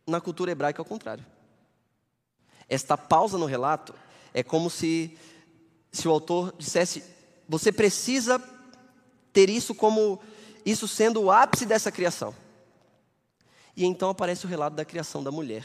Na 0.07 0.21
cultura 0.21 0.51
hebraica, 0.51 0.81
ao 0.81 0.87
contrário. 0.87 1.25
Esta 2.69 2.97
pausa 2.97 3.39
no 3.39 3.47
relato 3.47 3.95
é 4.35 4.43
como 4.43 4.69
se, 4.69 5.17
se 5.91 6.07
o 6.07 6.11
autor 6.11 6.55
dissesse: 6.59 7.03
você 7.49 7.73
precisa 7.73 8.43
ter 9.33 9.49
isso 9.49 9.75
como 9.75 10.21
isso 10.65 10.87
sendo 10.87 11.23
o 11.23 11.31
ápice 11.31 11.65
dessa 11.65 11.91
criação. 11.91 12.35
E 13.77 13.85
então 13.85 14.11
aparece 14.11 14.45
o 14.45 14.49
relato 14.49 14.77
da 14.77 14.85
criação 14.85 15.23
da 15.23 15.31
mulher. 15.31 15.65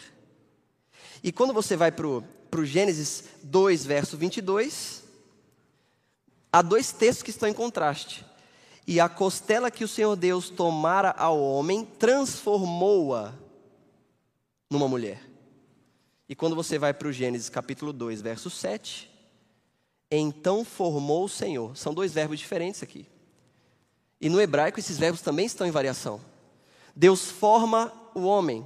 E 1.24 1.32
quando 1.32 1.54
você 1.54 1.76
vai 1.76 1.92
para 1.92 2.08
o 2.08 2.66
Gênesis 2.66 3.24
2, 3.44 3.86
verso 3.86 4.16
22, 4.16 5.04
há 6.52 6.62
dois 6.62 6.92
textos 6.92 7.24
que 7.24 7.32
estão 7.32 7.50
em 7.50 7.54
contraste. 7.54 8.26
E 8.86 9.00
a 9.00 9.10
costela 9.10 9.72
que 9.72 9.84
o 9.84 9.88
Senhor 9.88 10.16
Deus 10.16 10.50
tomara 10.50 11.12
ao 11.12 11.42
homem, 11.42 11.86
transformou-a 11.86 13.34
numa 14.70 14.88
mulher. 14.88 15.33
E 16.34 16.36
quando 16.36 16.56
você 16.56 16.80
vai 16.80 16.96
para 16.96 17.08
o 17.08 17.12
Gênesis 17.12 17.48
capítulo 17.48 17.94
2, 17.94 18.20
verso 18.20 18.50
7, 18.50 19.08
então 20.10 20.66
formou 20.66 21.26
o 21.26 21.30
Senhor. 21.30 21.78
São 21.78 21.94
dois 21.94 22.12
verbos 22.12 22.40
diferentes 22.40 22.82
aqui. 22.82 23.06
E 24.20 24.30
no 24.30 24.42
hebraico 24.42 24.80
esses 24.80 24.98
verbos 24.98 25.22
também 25.22 25.46
estão 25.46 25.68
em 25.68 25.70
variação. 25.70 26.20
Deus 26.96 27.30
forma 27.30 27.94
o 28.16 28.24
homem, 28.24 28.66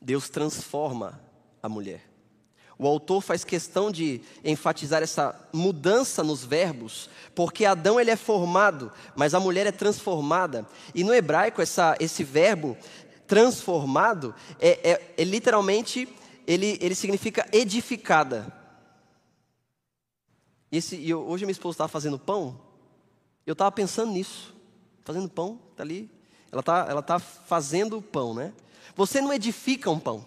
Deus 0.00 0.30
transforma 0.30 1.20
a 1.62 1.68
mulher. 1.68 2.14
O 2.78 2.88
autor 2.88 3.20
faz 3.20 3.44
questão 3.44 3.90
de 3.90 4.20
enfatizar 4.42 5.02
essa 5.02 5.38
mudança 5.52 6.24
nos 6.24 6.44
verbos, 6.44 7.08
porque 7.34 7.64
Adão 7.64 8.00
ele 8.00 8.10
é 8.10 8.16
formado, 8.16 8.90
mas 9.14 9.32
a 9.32 9.40
mulher 9.40 9.66
é 9.66 9.72
transformada. 9.72 10.66
E 10.94 11.04
no 11.04 11.14
hebraico 11.14 11.62
essa, 11.62 11.96
esse 12.00 12.24
verbo 12.24 12.76
transformado 13.26 14.34
é, 14.60 14.90
é, 14.90 15.14
é 15.16 15.24
literalmente 15.24 16.08
ele, 16.46 16.78
ele 16.80 16.94
significa 16.94 17.46
edificada. 17.52 18.52
E, 20.70 20.76
esse, 20.76 21.08
eu, 21.08 21.26
hoje 21.26 21.44
minha 21.44 21.52
esposa 21.52 21.74
estava 21.74 21.88
fazendo 21.88 22.18
pão, 22.18 22.60
eu 23.46 23.52
estava 23.52 23.70
pensando 23.72 24.12
nisso, 24.12 24.54
fazendo 25.04 25.28
pão, 25.28 25.60
está 25.70 25.82
ali, 25.82 26.10
ela 26.50 26.60
está 26.60 26.86
ela 26.88 27.02
tá 27.02 27.18
fazendo 27.18 27.98
o 27.98 28.02
pão, 28.02 28.34
né? 28.34 28.52
Você 28.94 29.20
não 29.20 29.32
edifica 29.32 29.90
um 29.90 29.98
pão. 29.98 30.24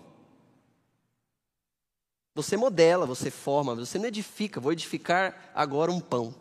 Você 2.36 2.56
modela, 2.56 3.06
você 3.06 3.32
forma, 3.32 3.74
você 3.74 3.98
não 3.98 4.06
edifica. 4.06 4.60
Vou 4.60 4.72
edificar 4.72 5.52
agora 5.56 5.92
um 5.92 6.00
pão. 6.00 6.36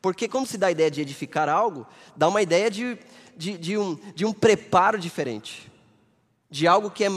Porque, 0.00 0.28
como 0.28 0.46
se 0.46 0.58
dá 0.58 0.66
a 0.66 0.70
ideia 0.70 0.90
de 0.90 1.00
edificar 1.00 1.48
algo, 1.48 1.86
dá 2.14 2.28
uma 2.28 2.42
ideia 2.42 2.70
de, 2.70 2.98
de, 3.36 3.58
de, 3.58 3.76
um, 3.76 3.94
de 4.14 4.24
um 4.24 4.32
preparo 4.32 4.98
diferente, 4.98 5.70
de 6.50 6.66
algo 6.66 6.90
que 6.90 7.04
é 7.04 7.08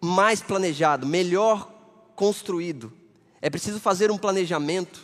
mais 0.00 0.40
planejado, 0.40 1.06
melhor 1.06 1.70
construído. 2.14 2.92
É 3.40 3.50
preciso 3.50 3.78
fazer 3.80 4.10
um 4.10 4.18
planejamento. 4.18 5.02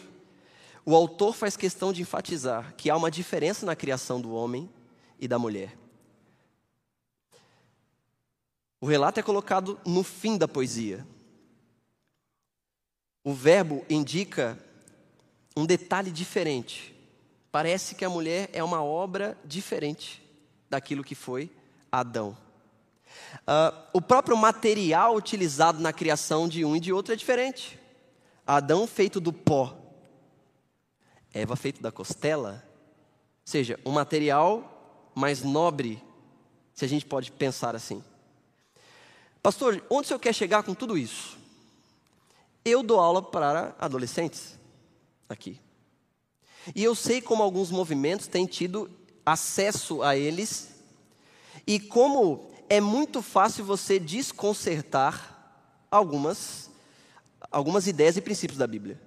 O 0.85 0.95
autor 0.97 1.35
faz 1.35 1.57
questão 1.57 1.93
de 1.93 2.03
enfatizar 2.03 2.75
que 2.77 2.91
há 2.91 2.97
uma 2.97 3.11
diferença 3.11 3.65
na 3.67 3.77
criação 3.77 4.21
do 4.21 4.35
homem 4.35 4.69
e 5.19 5.29
da 5.29 5.39
mulher. 5.39 5.77
O 8.81 8.87
relato 8.87 9.21
é 9.21 9.23
colocado 9.23 9.79
no 9.87 10.03
fim 10.03 10.37
da 10.37 10.49
poesia. 10.49 11.07
O 13.23 13.33
verbo 13.33 13.85
indica 13.89 14.59
um 15.57 15.65
detalhe 15.65 16.11
diferente. 16.11 16.93
Parece 17.53 17.95
que 17.95 18.05
a 18.05 18.11
mulher 18.11 18.51
é 18.53 18.65
uma 18.65 18.83
obra 18.83 19.39
diferente 19.45 20.22
daquilo 20.73 21.05
que 21.05 21.15
foi 21.15 21.51
Adão. 21.91 22.35
Uh, 23.43 23.77
o 23.93 24.01
próprio 24.01 24.35
material 24.39 25.15
utilizado 25.15 25.79
na 25.81 25.93
criação 25.93 26.49
de 26.49 26.65
um 26.65 26.75
e 26.75 26.81
de 26.81 26.91
outro 26.91 27.13
é 27.13 27.17
diferente. 27.17 27.79
Adão 28.47 28.87
feito 28.87 29.21
do 29.21 29.35
pó, 29.35 29.79
Eva 31.35 31.57
feito 31.57 31.83
da 31.83 31.93
costela, 31.93 32.65
ou 32.65 33.43
seja, 33.45 33.79
um 33.85 33.91
material 33.91 35.11
mais 35.15 35.43
nobre, 35.43 36.03
se 36.73 36.87
a 36.87 36.89
gente 36.89 37.05
pode 37.05 37.31
pensar 37.31 37.77
assim. 37.77 38.03
Pastor, 39.43 39.85
onde 39.91 40.07
o 40.07 40.09
senhor 40.09 40.21
quer 40.21 40.35
chegar 40.35 40.63
com 40.63 40.73
tudo 40.73 40.97
isso? 40.97 41.39
Eu 42.65 42.83
dou 42.83 42.99
aula 42.99 43.21
para 43.21 43.77
adolescentes 43.79 44.59
aqui. 45.29 45.61
E 46.75 46.83
eu 46.83 46.95
sei 46.95 47.21
como 47.21 47.43
alguns 47.43 47.71
movimentos 47.71 48.27
têm 48.27 48.47
tido 48.47 48.91
acesso 49.25 50.03
a 50.03 50.17
eles 50.17 50.71
e 51.67 51.79
como 51.79 52.51
é 52.69 52.81
muito 52.81 53.23
fácil 53.23 53.65
você 53.65 53.99
desconcertar 53.99 55.31
algumas 55.91 56.71
algumas 57.51 57.87
ideias 57.87 58.17
e 58.17 58.21
princípios 58.23 58.59
da 58.59 58.67
Bíblia. 58.67 58.99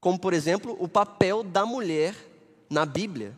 Como, 0.00 0.18
por 0.18 0.34
exemplo, 0.34 0.76
o 0.78 0.86
papel 0.86 1.42
da 1.42 1.64
mulher 1.64 2.14
na 2.68 2.84
Bíblia. 2.84 3.34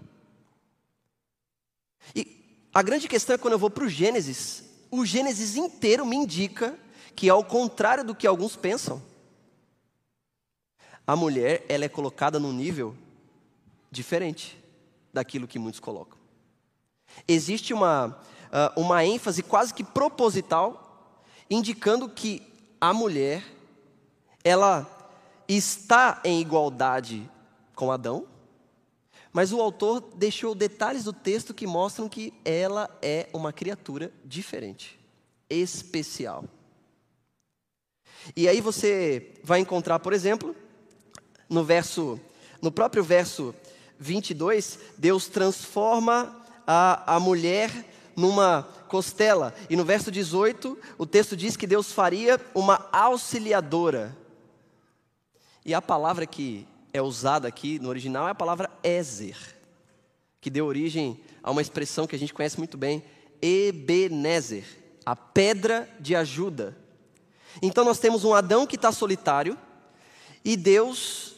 E 2.15 2.67
a 2.73 2.83
grande 2.83 3.07
questão 3.07 3.35
é 3.35 3.39
quando 3.39 3.53
eu 3.53 3.59
vou 3.59 3.71
para 3.71 3.85
o 3.85 3.89
Gênesis, 3.89 4.65
o 4.91 5.07
Gênesis 5.07 5.57
inteiro 5.57 6.05
me 6.05 6.17
indica 6.17 6.77
que, 7.15 7.29
ao 7.29 7.45
contrário 7.45 8.03
do 8.03 8.15
que 8.15 8.27
alguns 8.27 8.57
pensam, 8.57 9.01
a 11.07 11.15
mulher 11.15 11.65
ela 11.69 11.85
é 11.85 11.89
colocada 11.89 12.41
num 12.41 12.53
nível 12.53 12.97
diferente 13.93 14.64
daquilo 15.15 15.49
que 15.49 15.59
muitos 15.59 15.81
colocam. 15.81 16.19
Existe 17.27 17.73
uma, 17.73 18.21
ah, 18.53 18.73
uma 18.77 19.05
ênfase 19.05 19.43
quase 19.43 19.73
que 19.73 19.85
proposital, 19.85 21.23
indicando 21.49 22.09
que 22.09 22.43
a 22.81 22.93
mulher 22.93 23.43
ela 24.43 24.87
está 25.49 26.21
em 26.25 26.41
igualdade 26.41 27.31
com 27.75 27.93
Adão, 27.93 28.27
mas 29.33 29.53
o 29.53 29.61
autor 29.61 30.01
deixou 30.15 30.55
detalhes 30.55 31.05
do 31.05 31.13
texto 31.13 31.55
que 31.55 31.67
mostram 31.67 32.09
que 32.09 32.33
ela 32.45 32.89
é 33.03 33.29
uma 33.33 33.53
criatura 33.53 34.13
diferente, 34.25 34.99
especial. 35.49 36.45
E 38.37 38.49
aí 38.49 38.61
você 38.61 39.33
vai 39.43 39.61
encontrar, 39.61 39.99
por 39.99 40.13
exemplo, 40.13 40.55
no 41.49 41.65
verso, 41.65 42.19
no 42.63 42.71
próprio 42.71 43.03
verso 43.03 43.55
22, 43.99 44.79
Deus 44.99 45.27
transforma 45.29 46.35
a, 46.67 47.17
a 47.17 47.21
mulher 47.21 47.71
numa 48.17 48.69
costela. 48.89 49.55
E 49.69 49.77
no 49.77 49.85
verso 49.85 50.11
18, 50.11 50.79
o 50.99 51.07
texto 51.07 51.37
diz 51.37 51.57
que 51.57 51.67
Deus 51.67 51.93
faria 51.93 52.41
uma 52.55 52.89
auxiliadora. 52.93 54.17
E 55.65 55.75
a 55.75 55.83
palavra 55.83 56.27
que 56.27 56.67
é 56.93 57.03
usada 57.03 57.49
aqui 57.49 57.79
no 57.79 57.89
original 57.89 58.29
é 58.29 58.31
a 58.31 58.35
palavra 58.35 58.71
Ezer, 58.83 59.37
que 60.41 60.51
deu 60.51 60.67
origem 60.67 61.21
a 61.43 61.51
uma 61.51 61.63
expressão 61.63 62.07
que 62.07 62.15
a 62.15 62.19
gente 62.19 62.35
conhece 62.35 62.59
muito 62.59 62.77
bem, 62.77 63.03
Ebenezer, 63.43 64.65
a 65.05 65.17
pedra 65.17 65.89
de 65.99 66.15
ajuda. 66.15 66.77
Então 67.61 67.85
nós 67.85 67.99
temos 67.99 68.25
um 68.25 68.35
Adão 68.35 68.67
que 68.67 68.77
está 68.77 68.93
solitário 68.93 69.59
e 70.45 70.57
Deus, 70.57 71.34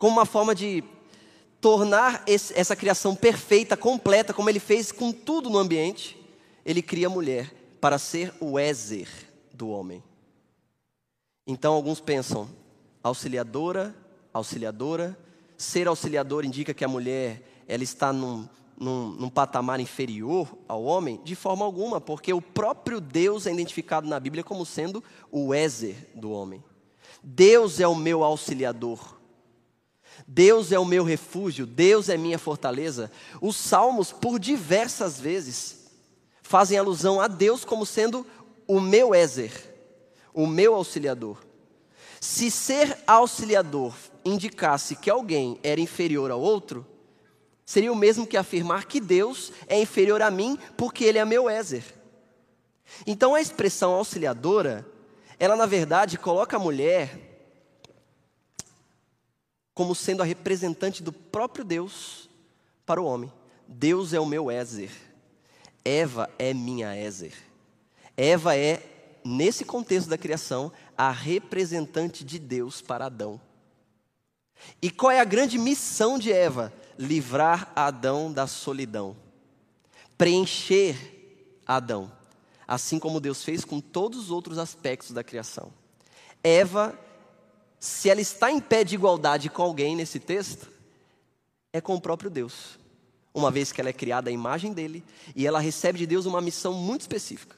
como 0.00 0.14
uma 0.14 0.24
forma 0.24 0.54
de 0.54 0.82
tornar 1.60 2.24
esse, 2.26 2.58
essa 2.58 2.74
criação 2.74 3.14
perfeita, 3.14 3.76
completa, 3.76 4.32
como 4.32 4.48
ele 4.48 4.58
fez 4.58 4.90
com 4.90 5.12
tudo 5.12 5.50
no 5.50 5.58
ambiente, 5.58 6.18
ele 6.64 6.80
cria 6.80 7.06
a 7.06 7.10
mulher 7.10 7.52
para 7.82 7.98
ser 7.98 8.32
o 8.40 8.58
Ezer 8.58 9.08
do 9.52 9.68
homem. 9.68 10.02
Então 11.46 11.74
alguns 11.74 12.00
pensam, 12.00 12.48
auxiliadora, 13.02 13.94
auxiliadora. 14.32 15.18
Ser 15.58 15.86
auxiliador 15.86 16.46
indica 16.46 16.72
que 16.72 16.84
a 16.84 16.88
mulher 16.88 17.42
ela 17.68 17.84
está 17.84 18.10
num, 18.10 18.48
num, 18.78 19.10
num, 19.10 19.28
patamar 19.28 19.80
inferior 19.80 20.48
ao 20.66 20.82
homem? 20.82 21.20
De 21.22 21.34
forma 21.34 21.62
alguma, 21.62 22.00
porque 22.00 22.32
o 22.32 22.40
próprio 22.40 23.02
Deus 23.02 23.46
é 23.46 23.52
identificado 23.52 24.08
na 24.08 24.18
Bíblia 24.18 24.42
como 24.42 24.64
sendo 24.64 25.04
o 25.30 25.52
Ézer 25.52 26.08
do 26.14 26.30
homem. 26.30 26.64
Deus 27.22 27.80
é 27.80 27.86
o 27.86 27.94
meu 27.94 28.24
auxiliador. 28.24 29.19
Deus 30.26 30.72
é 30.72 30.78
o 30.78 30.84
meu 30.84 31.04
refúgio, 31.04 31.66
Deus 31.66 32.08
é 32.08 32.16
minha 32.16 32.38
fortaleza. 32.38 33.10
Os 33.40 33.56
salmos, 33.56 34.12
por 34.12 34.38
diversas 34.38 35.20
vezes, 35.20 35.90
fazem 36.42 36.78
alusão 36.78 37.20
a 37.20 37.28
Deus 37.28 37.64
como 37.64 37.86
sendo 37.86 38.26
o 38.66 38.80
meu 38.80 39.14
Ézer, 39.14 39.52
o 40.32 40.46
meu 40.46 40.74
auxiliador. 40.74 41.38
Se 42.20 42.50
ser 42.50 42.98
auxiliador 43.06 43.94
indicasse 44.24 44.94
que 44.94 45.08
alguém 45.08 45.58
era 45.62 45.80
inferior 45.80 46.30
ao 46.30 46.40
outro, 46.40 46.86
seria 47.64 47.92
o 47.92 47.96
mesmo 47.96 48.26
que 48.26 48.36
afirmar 48.36 48.84
que 48.84 49.00
Deus 49.00 49.52
é 49.66 49.80
inferior 49.80 50.20
a 50.20 50.30
mim 50.30 50.58
porque 50.76 51.04
ele 51.04 51.18
é 51.18 51.24
meu 51.24 51.48
Ézer. 51.48 51.84
Então 53.06 53.34
a 53.34 53.40
expressão 53.40 53.92
auxiliadora, 53.92 54.86
ela 55.38 55.56
na 55.56 55.66
verdade 55.66 56.18
coloca 56.18 56.56
a 56.56 56.60
mulher 56.60 57.29
como 59.80 59.94
sendo 59.94 60.20
a 60.20 60.26
representante 60.26 61.02
do 61.02 61.10
próprio 61.10 61.64
Deus 61.64 62.28
para 62.84 63.00
o 63.00 63.06
homem. 63.06 63.32
Deus 63.66 64.12
é 64.12 64.20
o 64.20 64.26
meu 64.26 64.50
Ézer. 64.50 64.90
Eva 65.82 66.28
é 66.38 66.52
minha 66.52 66.94
Ézer. 66.94 67.32
Eva 68.14 68.54
é, 68.54 68.82
nesse 69.24 69.64
contexto 69.64 70.10
da 70.10 70.18
criação, 70.18 70.70
a 70.98 71.10
representante 71.10 72.22
de 72.22 72.38
Deus 72.38 72.82
para 72.82 73.06
Adão. 73.06 73.40
E 74.82 74.90
qual 74.90 75.10
é 75.10 75.18
a 75.18 75.24
grande 75.24 75.56
missão 75.56 76.18
de 76.18 76.30
Eva? 76.30 76.70
Livrar 76.98 77.72
Adão 77.74 78.30
da 78.30 78.46
solidão, 78.46 79.16
preencher 80.18 81.58
Adão, 81.66 82.12
assim 82.68 82.98
como 82.98 83.18
Deus 83.18 83.42
fez 83.42 83.64
com 83.64 83.80
todos 83.80 84.24
os 84.24 84.30
outros 84.30 84.58
aspectos 84.58 85.12
da 85.12 85.24
criação. 85.24 85.72
Eva 86.44 86.98
se 87.80 88.10
ela 88.10 88.20
está 88.20 88.52
em 88.52 88.60
pé 88.60 88.84
de 88.84 88.94
igualdade 88.94 89.48
com 89.48 89.62
alguém 89.62 89.96
nesse 89.96 90.20
texto, 90.20 90.70
é 91.72 91.80
com 91.80 91.94
o 91.94 92.00
próprio 92.00 92.28
Deus. 92.30 92.78
Uma 93.32 93.50
vez 93.50 93.72
que 93.72 93.80
ela 93.80 93.88
é 93.88 93.94
criada 93.94 94.28
à 94.28 94.32
imagem 94.32 94.74
dele 94.74 95.02
e 95.34 95.46
ela 95.46 95.58
recebe 95.58 95.98
de 95.98 96.06
Deus 96.06 96.26
uma 96.26 96.42
missão 96.42 96.74
muito 96.74 97.00
específica. 97.00 97.56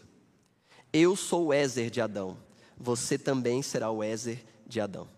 Eu 0.92 1.16
sou 1.16 1.46
o 1.46 1.52
Ézer 1.52 1.90
de 1.90 2.00
Adão, 2.00 2.38
você 2.76 3.18
também 3.18 3.62
será 3.62 3.90
o 3.90 4.00
Ézer 4.04 4.44
de 4.64 4.80
Adão. 4.80 5.08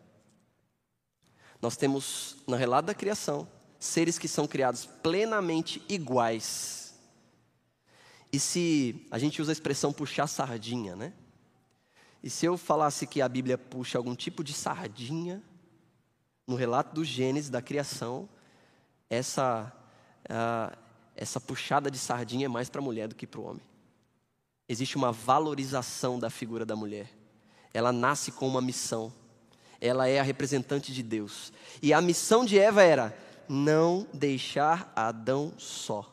Nós 1.61 1.77
temos, 1.77 2.37
no 2.47 2.57
relato 2.57 2.87
da 2.87 2.95
criação, 2.95 3.47
seres 3.79 4.19
que 4.19 4.29
são 4.29 4.47
criados 4.47 4.87
plenamente 4.87 5.83
iguais. 5.87 6.95
E 8.33 8.41
se 8.41 9.07
a 9.11 9.19
gente 9.19 9.43
usa 9.43 9.53
a 9.53 9.55
expressão 9.55 9.93
puxar 9.93 10.27
sardinha, 10.29 10.97
né? 10.97 11.13
E 12.25 12.31
se 12.31 12.47
eu 12.47 12.57
falasse 12.57 13.07
que 13.07 13.21
a 13.21 13.29
Bíblia 13.29 13.59
puxa 13.59 13.99
algum 13.99 14.15
tipo 14.15 14.43
de 14.43 14.55
sardinha 14.55 15.43
no 16.47 16.57
relato 16.57 16.95
do 16.95 17.05
Gênesis, 17.05 17.51
da 17.51 17.61
criação, 17.61 18.27
essa, 19.11 19.71
uh, 20.25 20.75
essa 21.15 21.39
puxada 21.39 21.91
de 21.91 21.99
sardinha 21.99 22.47
é 22.47 22.49
mais 22.49 22.71
para 22.71 22.81
a 22.81 22.85
mulher 22.85 23.09
do 23.09 23.15
que 23.15 23.27
para 23.27 23.41
o 23.43 23.45
homem. 23.45 23.61
Existe 24.67 24.97
uma 24.97 25.13
valorização 25.13 26.19
da 26.19 26.31
figura 26.31 26.65
da 26.65 26.75
mulher. 26.75 27.11
Ela 27.75 27.93
nasce 27.93 28.33
com 28.33 28.49
uma 28.49 28.63
missão. 28.63 29.13
Ela 29.79 30.09
é 30.09 30.19
a 30.19 30.23
representante 30.23 30.95
de 30.95 31.03
Deus. 31.03 31.53
E 31.83 31.93
a 31.93 32.01
missão 32.01 32.43
de 32.43 32.59
Eva 32.59 32.83
era 32.83 33.15
não 33.47 34.07
deixar 34.15 34.91
Adão 34.97 35.53
só. 35.59 36.11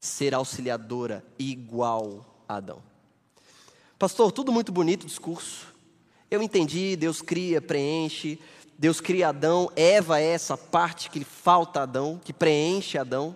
Ser 0.00 0.34
auxiliadora 0.34 1.24
igual 1.38 2.44
a 2.48 2.56
Adão. 2.56 2.95
Pastor, 3.98 4.30
tudo 4.30 4.52
muito 4.52 4.70
bonito 4.70 5.04
o 5.04 5.06
discurso. 5.06 5.68
Eu 6.30 6.42
entendi, 6.42 6.96
Deus 6.96 7.22
cria, 7.22 7.62
preenche, 7.62 8.38
Deus 8.78 9.00
cria 9.00 9.28
Adão, 9.28 9.72
Eva 9.74 10.20
é 10.20 10.26
essa 10.26 10.54
parte 10.54 11.08
que 11.08 11.24
falta 11.24 11.80
Adão, 11.80 12.20
que 12.22 12.30
preenche 12.30 12.98
Adão, 12.98 13.34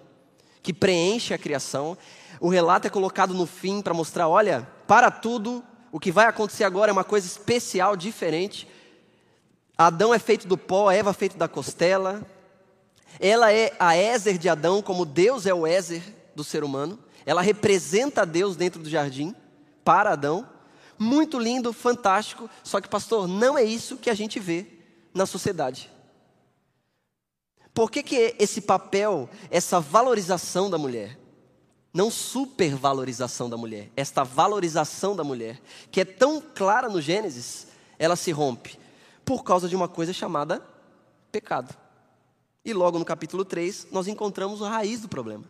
que 0.62 0.75
preenche 0.75 1.33
a 1.33 1.38
criação. 1.38 1.96
O 2.38 2.51
relato 2.51 2.87
é 2.87 2.90
colocado 2.90 3.33
no 3.33 3.46
fim 3.46 3.81
para 3.81 3.94
mostrar, 3.94 4.29
olha, 4.29 4.68
para 4.87 5.11
tudo, 5.11 5.64
o 5.90 5.99
que 5.99 6.12
vai 6.12 6.27
acontecer 6.27 6.64
agora 6.64 6.90
é 6.90 6.92
uma 6.92 7.05
coisa 7.05 7.27
especial, 7.27 7.96
diferente. 7.96 8.68
Adão 9.79 10.12
é 10.12 10.18
feito 10.18 10.46
do 10.46 10.59
pó, 10.59 10.90
Eva 10.90 11.09
é 11.09 11.14
feito 11.14 11.38
da 11.38 11.49
costela. 11.49 12.20
Ela 13.18 13.51
é 13.51 13.75
a 13.79 13.96
Ézer 13.96 14.37
de 14.37 14.51
Adão, 14.51 14.83
como 14.83 15.07
Deus 15.07 15.46
é 15.46 15.55
o 15.55 15.66
Ézer 15.66 16.03
do 16.35 16.44
ser 16.44 16.62
humano. 16.62 16.99
Ela 17.25 17.40
representa 17.40 18.27
Deus 18.27 18.57
dentro 18.57 18.83
do 18.83 18.90
jardim 18.90 19.35
para 19.84 20.12
Adão. 20.12 20.48
Muito 20.98 21.38
lindo, 21.38 21.72
fantástico, 21.72 22.48
só 22.62 22.80
que, 22.80 22.88
pastor, 22.88 23.26
não 23.26 23.56
é 23.56 23.64
isso 23.64 23.96
que 23.96 24.10
a 24.10 24.14
gente 24.14 24.38
vê 24.38 24.66
na 25.14 25.24
sociedade. 25.24 25.90
Por 27.72 27.90
que, 27.90 28.02
que 28.02 28.34
esse 28.38 28.60
papel, 28.60 29.28
essa 29.50 29.80
valorização 29.80 30.68
da 30.68 30.76
mulher, 30.76 31.18
não 31.92 32.10
supervalorização 32.10 33.48
da 33.48 33.56
mulher, 33.56 33.90
esta 33.96 34.22
valorização 34.22 35.16
da 35.16 35.24
mulher, 35.24 35.60
que 35.90 36.00
é 36.00 36.04
tão 36.04 36.40
clara 36.40 36.88
no 36.88 37.00
Gênesis, 37.00 37.68
ela 37.98 38.16
se 38.16 38.30
rompe 38.30 38.78
por 39.24 39.42
causa 39.42 39.68
de 39.68 39.76
uma 39.76 39.88
coisa 39.88 40.12
chamada 40.12 40.62
pecado. 41.32 41.74
E 42.64 42.72
logo 42.72 42.98
no 42.98 43.04
capítulo 43.04 43.44
3, 43.44 43.88
nós 43.90 44.06
encontramos 44.06 44.62
a 44.62 44.68
raiz 44.68 45.00
do 45.00 45.08
problema. 45.08 45.44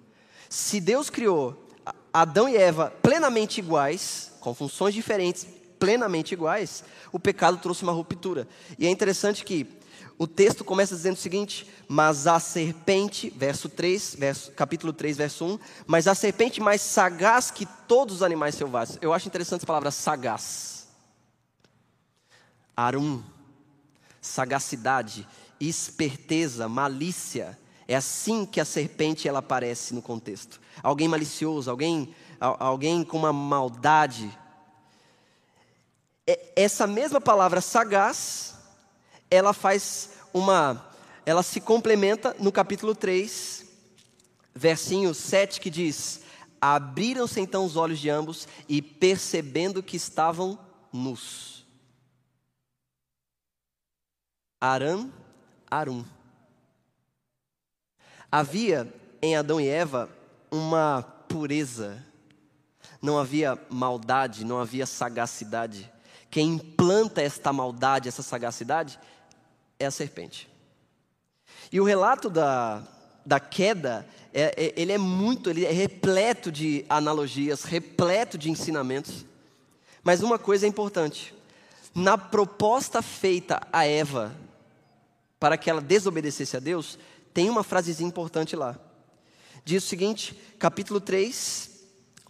Se 0.49 0.81
Deus 0.81 1.11
criou 1.11 1.67
Adão 2.13 2.49
e 2.49 2.57
Eva 2.57 2.93
plenamente 3.03 3.61
iguais, 3.61 4.33
com 4.41 4.55
funções 4.55 4.95
diferentes, 4.95 5.47
plenamente 5.79 6.35
iguais, 6.35 6.85
o 7.13 7.19
pecado 7.19 7.59
trouxe 7.59 7.83
uma 7.83 7.93
ruptura. 7.93 8.47
E 8.79 8.87
é 8.87 8.91
interessante 8.91 9.45
que 9.45 9.67
o 10.19 10.27
texto 10.27 10.63
começa 10.63 10.95
dizendo 10.95 11.17
o 11.17 11.21
seguinte: 11.21 11.67
Mas 11.89 12.27
a 12.27 12.39
serpente, 12.39 13.31
verso 13.31 13.69
3, 13.69 14.17
verso, 14.19 14.53
capítulo 14.53 14.93
3, 14.93 15.17
verso 15.17 15.47
1, 15.47 15.59
mas 15.87 16.07
a 16.07 16.15
serpente 16.15 16.61
mais 16.61 16.83
sagaz 16.83 17.51
que 17.51 17.67
todos 17.89 18.17
os 18.17 18.23
animais 18.23 18.55
selvagens. 18.55 18.99
Eu 19.01 19.15
acho 19.15 19.27
interessante 19.27 19.61
essa 19.61 19.67
palavra 19.67 19.91
sagaz. 19.91 20.89
Arum, 22.77 23.23
sagacidade, 24.21 25.27
esperteza, 25.59 26.69
malícia. 26.69 27.59
É 27.91 27.97
assim 27.97 28.47
que 28.47 28.61
a 28.61 28.65
serpente 28.65 29.27
ela 29.27 29.41
aparece 29.41 29.93
no 29.93 30.01
contexto. 30.01 30.61
Alguém 30.81 31.09
malicioso, 31.09 31.69
alguém, 31.69 32.15
alguém 32.39 33.03
com 33.03 33.17
uma 33.17 33.33
maldade. 33.33 34.31
É, 36.25 36.53
essa 36.55 36.87
mesma 36.87 37.21
palavra 37.21 37.61
sagaz, 37.61 38.55
ela 39.29 39.53
faz 39.53 40.11
uma, 40.33 40.89
ela 41.27 41.43
se 41.43 41.61
complementa 41.61 42.33
no 42.39 42.53
capítulo 42.53 42.95
3, 42.95 43.67
versinho 44.55 45.13
7 45.13 45.61
que 45.61 45.69
diz: 45.69 46.21
Abriram-se 46.61 47.41
então 47.41 47.65
os 47.65 47.75
olhos 47.75 47.99
de 47.99 48.09
ambos 48.09 48.47
e 48.69 48.81
percebendo 48.81 49.83
que 49.83 49.97
estavam 49.97 50.57
nus. 50.93 51.67
Aram, 54.61 55.13
Arum. 55.69 56.05
Havia 58.31 58.93
em 59.21 59.37
Adão 59.37 59.61
e 59.61 59.69
Eva 59.69 60.09
uma 60.51 61.03
pureza, 61.29 62.05
não 63.01 63.19
havia 63.19 63.59
maldade, 63.69 64.45
não 64.45 64.61
havia 64.61 64.87
sagacidade. 64.87 65.91
Quem 66.31 66.55
implanta 66.55 67.21
esta 67.21 67.53
maldade, 67.53 68.09
essa 68.09 68.23
sagacidade, 68.23 68.99
é 69.79 69.87
a 69.87 69.91
serpente. 69.91 70.49
E 71.73 71.81
o 71.81 71.85
relato 71.85 72.29
da, 72.31 72.83
da 73.25 73.41
queda, 73.41 74.07
é, 74.33 74.55
é, 74.57 74.75
ele 74.77 74.93
é 74.93 74.99
muito, 74.99 75.51
ele 75.51 75.65
é 75.65 75.73
repleto 75.73 76.53
de 76.53 76.85
analogias, 76.89 77.65
repleto 77.65 78.39
de 78.39 78.51
ensinamentos. 78.51 79.25
Mas 80.03 80.23
uma 80.23 80.39
coisa 80.39 80.67
é 80.67 80.69
importante: 80.69 81.35
na 81.95 82.17
proposta 82.17 83.03
feita 83.03 83.61
a 83.73 83.87
Eva 83.87 84.35
para 85.39 85.57
que 85.57 85.71
ela 85.71 85.81
desobedecesse 85.81 86.57
a 86.57 86.61
Deus, 86.61 86.99
tem 87.33 87.49
uma 87.49 87.63
frasezinha 87.63 88.09
importante 88.09 88.57
lá. 88.57 88.79
Diz 89.65 89.85
o 89.85 89.87
seguinte, 89.87 90.39
capítulo 90.59 91.01
3, 91.01 91.71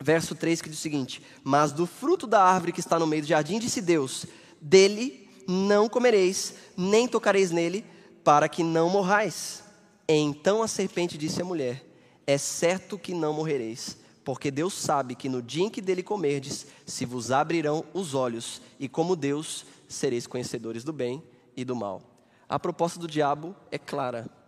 verso 0.00 0.34
3, 0.34 0.62
que 0.62 0.68
diz 0.68 0.78
o 0.78 0.82
seguinte: 0.82 1.22
Mas 1.44 1.72
do 1.72 1.86
fruto 1.86 2.26
da 2.26 2.42
árvore 2.42 2.72
que 2.72 2.80
está 2.80 2.98
no 2.98 3.06
meio 3.06 3.22
do 3.22 3.28
jardim, 3.28 3.58
disse 3.58 3.80
Deus: 3.80 4.26
Dele 4.60 5.28
não 5.46 5.88
comereis, 5.88 6.54
nem 6.76 7.06
tocareis 7.06 7.50
nele, 7.50 7.84
para 8.24 8.48
que 8.48 8.62
não 8.62 8.88
morrais. 8.88 9.62
Então 10.08 10.62
a 10.62 10.68
serpente 10.68 11.16
disse 11.16 11.40
à 11.40 11.44
mulher: 11.44 11.84
É 12.26 12.36
certo 12.36 12.98
que 12.98 13.14
não 13.14 13.32
morrereis, 13.32 13.96
porque 14.24 14.50
Deus 14.50 14.74
sabe 14.74 15.14
que 15.14 15.28
no 15.28 15.42
dia 15.42 15.64
em 15.64 15.70
que 15.70 15.80
dele 15.80 16.02
comerdes, 16.02 16.66
se 16.84 17.04
vos 17.04 17.30
abrirão 17.30 17.84
os 17.94 18.14
olhos, 18.14 18.60
e 18.78 18.88
como 18.88 19.16
Deus 19.16 19.64
sereis 19.88 20.26
conhecedores 20.26 20.84
do 20.84 20.92
bem 20.92 21.22
e 21.56 21.64
do 21.64 21.76
mal. 21.76 22.02
A 22.48 22.58
proposta 22.58 22.98
do 22.98 23.06
diabo 23.06 23.54
é 23.70 23.78
clara. 23.78 24.39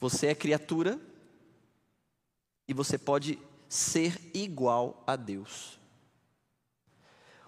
Você 0.00 0.28
é 0.28 0.34
criatura 0.34 1.00
e 2.66 2.74
você 2.74 2.96
pode 2.96 3.38
ser 3.68 4.18
igual 4.34 5.02
a 5.06 5.16
Deus. 5.16 5.78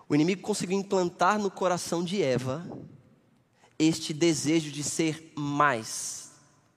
O 0.08 0.14
inimigo 0.14 0.42
conseguiu 0.42 0.78
implantar 0.78 1.38
no 1.38 1.50
coração 1.50 2.02
de 2.02 2.22
Eva 2.22 2.66
este 3.78 4.12
desejo 4.12 4.70
de 4.70 4.82
ser 4.82 5.32
mais 5.36 6.32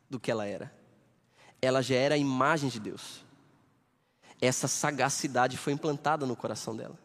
do 0.09 0.19
que 0.19 0.29
ela 0.29 0.45
era. 0.45 0.73
Ela 1.61 1.81
já 1.81 1.95
era 1.95 2.15
a 2.15 2.17
imagem 2.17 2.69
de 2.69 2.79
Deus. 2.79 3.25
Essa 4.39 4.67
sagacidade 4.67 5.57
foi 5.57 5.73
implantada 5.73 6.25
no 6.25 6.35
coração 6.35 6.75
dela. 6.75 6.99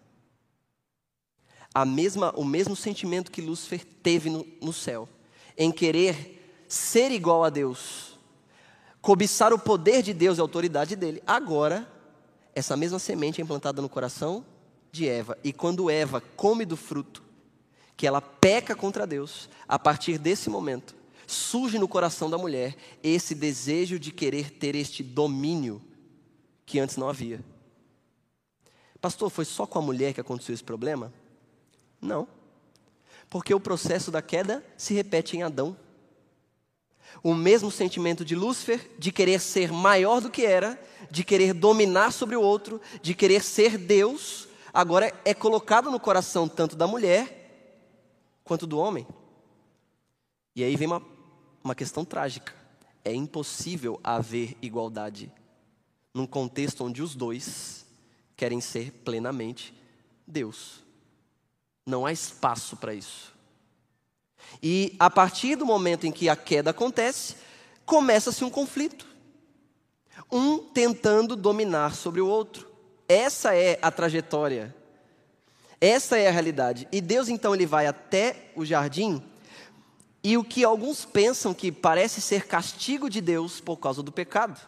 A 1.74 1.84
mesma, 1.84 2.32
o 2.36 2.44
mesmo 2.44 2.76
sentimento 2.76 3.30
que 3.30 3.40
Lúcifer 3.40 3.84
teve 3.84 4.28
no, 4.28 4.46
no 4.60 4.72
céu, 4.72 5.08
em 5.56 5.70
querer 5.70 6.64
ser 6.68 7.10
igual 7.10 7.44
a 7.44 7.50
Deus, 7.50 8.07
cobiçar 9.08 9.54
o 9.54 9.58
poder 9.58 10.02
de 10.02 10.12
Deus 10.12 10.36
e 10.36 10.40
a 10.42 10.44
autoridade 10.44 10.94
dele, 10.94 11.22
agora 11.26 11.90
essa 12.54 12.76
mesma 12.76 12.98
semente 12.98 13.40
é 13.40 13.42
implantada 13.42 13.80
no 13.80 13.88
coração 13.88 14.44
de 14.92 15.08
Eva. 15.08 15.38
E 15.42 15.50
quando 15.50 15.88
Eva 15.88 16.20
come 16.36 16.66
do 16.66 16.76
fruto, 16.76 17.22
que 17.96 18.06
ela 18.06 18.20
peca 18.20 18.76
contra 18.76 19.06
Deus, 19.06 19.48
a 19.66 19.78
partir 19.78 20.18
desse 20.18 20.50
momento, 20.50 20.94
surge 21.26 21.78
no 21.78 21.88
coração 21.88 22.28
da 22.28 22.36
mulher 22.36 22.76
esse 23.02 23.34
desejo 23.34 23.98
de 23.98 24.12
querer 24.12 24.50
ter 24.50 24.74
este 24.74 25.02
domínio 25.02 25.80
que 26.66 26.78
antes 26.78 26.98
não 26.98 27.08
havia. 27.08 27.42
Pastor, 29.00 29.30
foi 29.30 29.46
só 29.46 29.66
com 29.66 29.78
a 29.78 29.82
mulher 29.82 30.12
que 30.12 30.20
aconteceu 30.20 30.52
esse 30.52 30.62
problema? 30.62 31.10
Não. 31.98 32.28
Porque 33.30 33.54
o 33.54 33.60
processo 33.60 34.10
da 34.10 34.20
queda 34.20 34.62
se 34.76 34.92
repete 34.92 35.34
em 35.34 35.42
Adão. 35.42 35.74
O 37.22 37.34
mesmo 37.34 37.70
sentimento 37.70 38.24
de 38.24 38.34
Lúcifer, 38.34 38.90
de 38.98 39.10
querer 39.10 39.40
ser 39.40 39.72
maior 39.72 40.20
do 40.20 40.30
que 40.30 40.44
era, 40.44 40.80
de 41.10 41.24
querer 41.24 41.52
dominar 41.52 42.12
sobre 42.12 42.36
o 42.36 42.42
outro, 42.42 42.80
de 43.02 43.14
querer 43.14 43.42
ser 43.42 43.76
Deus, 43.76 44.48
agora 44.72 45.12
é 45.24 45.34
colocado 45.34 45.90
no 45.90 45.98
coração 45.98 46.48
tanto 46.48 46.76
da 46.76 46.86
mulher 46.86 47.38
quanto 48.44 48.66
do 48.66 48.78
homem. 48.78 49.06
E 50.54 50.64
aí 50.64 50.74
vem 50.76 50.88
uma, 50.88 51.02
uma 51.62 51.74
questão 51.74 52.04
trágica. 52.04 52.54
É 53.04 53.14
impossível 53.14 54.00
haver 54.02 54.56
igualdade 54.60 55.32
num 56.12 56.26
contexto 56.26 56.84
onde 56.84 57.02
os 57.02 57.14
dois 57.14 57.86
querem 58.36 58.60
ser 58.60 58.90
plenamente 59.04 59.72
Deus. 60.26 60.82
Não 61.86 62.04
há 62.04 62.12
espaço 62.12 62.76
para 62.76 62.94
isso. 62.94 63.37
E 64.62 64.94
a 64.98 65.10
partir 65.10 65.56
do 65.56 65.66
momento 65.66 66.06
em 66.06 66.12
que 66.12 66.28
a 66.28 66.36
queda 66.36 66.70
acontece, 66.70 67.36
começa-se 67.84 68.44
um 68.44 68.50
conflito. 68.50 69.06
Um 70.30 70.58
tentando 70.58 71.36
dominar 71.36 71.94
sobre 71.94 72.20
o 72.20 72.26
outro. 72.26 72.68
Essa 73.08 73.54
é 73.54 73.78
a 73.80 73.90
trajetória. 73.90 74.74
Essa 75.80 76.18
é 76.18 76.28
a 76.28 76.32
realidade. 76.32 76.88
E 76.90 77.00
Deus 77.00 77.28
então 77.28 77.54
ele 77.54 77.66
vai 77.66 77.86
até 77.86 78.50
o 78.56 78.64
jardim 78.64 79.22
e 80.22 80.36
o 80.36 80.44
que 80.44 80.64
alguns 80.64 81.04
pensam 81.04 81.54
que 81.54 81.70
parece 81.70 82.20
ser 82.20 82.46
castigo 82.46 83.08
de 83.08 83.20
Deus 83.20 83.60
por 83.60 83.76
causa 83.76 84.02
do 84.02 84.12
pecado. 84.12 84.60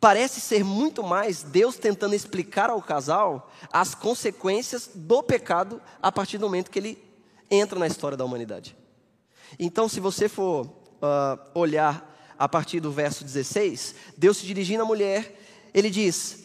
Parece 0.00 0.40
ser 0.40 0.64
muito 0.64 1.02
mais 1.02 1.42
Deus 1.42 1.76
tentando 1.76 2.14
explicar 2.14 2.68
ao 2.68 2.82
casal 2.82 3.50
as 3.72 3.94
consequências 3.94 4.90
do 4.94 5.22
pecado 5.22 5.80
a 6.02 6.10
partir 6.10 6.38
do 6.38 6.46
momento 6.46 6.70
que 6.70 6.78
ele 6.78 7.03
entra 7.50 7.78
na 7.78 7.86
história 7.86 8.16
da 8.16 8.24
humanidade. 8.24 8.76
Então, 9.58 9.88
se 9.88 10.00
você 10.00 10.28
for 10.28 10.66
uh, 10.66 11.38
olhar 11.54 12.12
a 12.38 12.48
partir 12.48 12.80
do 12.80 12.90
verso 12.90 13.24
16, 13.24 13.94
Deus 14.16 14.38
se 14.38 14.46
dirigindo 14.46 14.82
à 14.82 14.86
mulher, 14.86 15.40
ele 15.72 15.90
diz: 15.90 16.44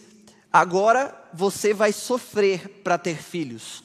Agora 0.51 1.29
você 1.33 1.73
vai 1.73 1.91
sofrer 1.91 2.81
para 2.83 2.97
ter 2.97 3.17
filhos. 3.17 3.83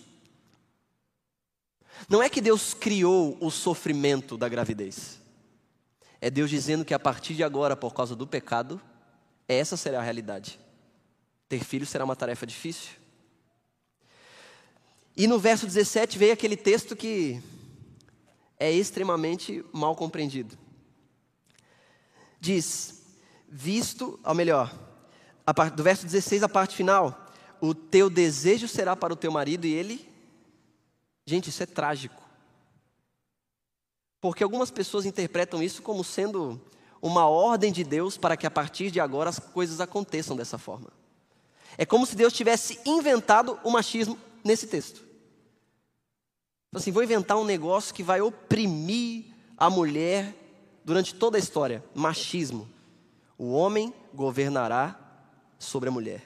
Não 2.08 2.22
é 2.22 2.28
que 2.28 2.40
Deus 2.40 2.74
criou 2.74 3.36
o 3.40 3.50
sofrimento 3.50 4.36
da 4.36 4.48
gravidez. 4.48 5.20
É 6.20 6.30
Deus 6.30 6.50
dizendo 6.50 6.84
que 6.84 6.94
a 6.94 6.98
partir 6.98 7.34
de 7.34 7.44
agora, 7.44 7.76
por 7.76 7.94
causa 7.94 8.16
do 8.16 8.26
pecado, 8.26 8.80
essa 9.46 9.76
será 9.76 10.00
a 10.00 10.02
realidade. 10.02 10.58
Ter 11.48 11.62
filhos 11.62 11.88
será 11.88 12.04
uma 12.04 12.16
tarefa 12.16 12.46
difícil. 12.46 12.92
E 15.16 15.26
no 15.26 15.38
verso 15.38 15.66
17 15.66 16.18
veio 16.18 16.32
aquele 16.32 16.56
texto 16.56 16.96
que 16.96 17.40
é 18.58 18.70
extremamente 18.70 19.64
mal 19.72 19.94
compreendido. 19.94 20.58
Diz: 22.40 23.02
Visto, 23.48 24.18
ou 24.24 24.34
melhor, 24.34 24.76
do 25.76 25.82
verso 25.82 26.04
16, 26.04 26.42
a 26.42 26.48
parte 26.48 26.74
final: 26.74 27.28
O 27.60 27.74
teu 27.74 28.10
desejo 28.10 28.66
será 28.66 28.96
para 28.96 29.12
o 29.12 29.16
teu 29.16 29.30
marido 29.30 29.66
e 29.66 29.72
ele. 29.72 30.08
Gente, 31.26 31.48
isso 31.48 31.62
é 31.62 31.66
trágico. 31.66 32.22
Porque 34.20 34.42
algumas 34.42 34.70
pessoas 34.70 35.06
interpretam 35.06 35.62
isso 35.62 35.82
como 35.82 36.02
sendo 36.02 36.60
uma 37.00 37.26
ordem 37.26 37.70
de 37.70 37.84
Deus 37.84 38.16
para 38.16 38.36
que 38.36 38.46
a 38.46 38.50
partir 38.50 38.90
de 38.90 38.98
agora 38.98 39.30
as 39.30 39.38
coisas 39.38 39.80
aconteçam 39.80 40.34
dessa 40.34 40.58
forma. 40.58 40.88
É 41.76 41.84
como 41.84 42.06
se 42.06 42.16
Deus 42.16 42.32
tivesse 42.32 42.80
inventado 42.84 43.58
o 43.62 43.70
machismo 43.70 44.18
nesse 44.44 44.66
texto. 44.66 45.02
Assim, 46.74 46.92
vou 46.92 47.02
inventar 47.02 47.36
um 47.36 47.44
negócio 47.44 47.94
que 47.94 48.02
vai 48.02 48.20
oprimir 48.20 49.26
a 49.56 49.70
mulher 49.70 50.34
durante 50.84 51.14
toda 51.14 51.38
a 51.38 51.40
história. 51.40 51.82
Machismo. 51.94 52.68
O 53.38 53.52
homem 53.52 53.94
governará 54.12 55.00
sobre 55.58 55.88
a 55.88 55.92
mulher. 55.92 56.22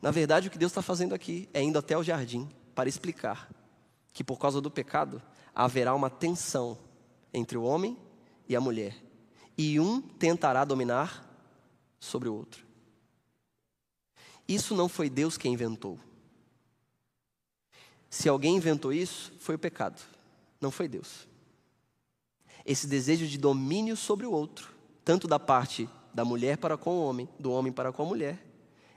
Na 0.00 0.10
verdade, 0.10 0.48
o 0.48 0.50
que 0.50 0.58
Deus 0.58 0.70
está 0.70 0.82
fazendo 0.82 1.14
aqui 1.14 1.48
é 1.52 1.62
indo 1.62 1.78
até 1.78 1.96
o 1.96 2.02
jardim 2.02 2.48
para 2.74 2.88
explicar 2.88 3.48
que 4.12 4.22
por 4.22 4.38
causa 4.38 4.60
do 4.60 4.70
pecado 4.70 5.22
haverá 5.54 5.94
uma 5.94 6.10
tensão 6.10 6.78
entre 7.32 7.56
o 7.56 7.62
homem 7.62 7.96
e 8.48 8.54
a 8.54 8.60
mulher 8.60 8.96
e 9.56 9.78
um 9.78 10.00
tentará 10.00 10.64
dominar 10.64 11.28
sobre 12.00 12.28
o 12.28 12.34
outro. 12.34 12.64
Isso 14.46 14.74
não 14.74 14.88
foi 14.88 15.08
Deus 15.08 15.38
quem 15.38 15.52
inventou. 15.52 15.98
Se 18.12 18.28
alguém 18.28 18.56
inventou 18.56 18.92
isso, 18.92 19.32
foi 19.38 19.54
o 19.54 19.58
pecado, 19.58 19.98
não 20.60 20.70
foi 20.70 20.86
Deus. 20.86 21.26
Esse 22.62 22.86
desejo 22.86 23.26
de 23.26 23.38
domínio 23.38 23.96
sobre 23.96 24.26
o 24.26 24.30
outro, 24.30 24.68
tanto 25.02 25.26
da 25.26 25.38
parte 25.38 25.88
da 26.12 26.22
mulher 26.22 26.58
para 26.58 26.76
com 26.76 26.90
o 26.90 27.02
homem, 27.06 27.26
do 27.38 27.50
homem 27.50 27.72
para 27.72 27.90
com 27.90 28.02
a 28.02 28.06
mulher, 28.06 28.38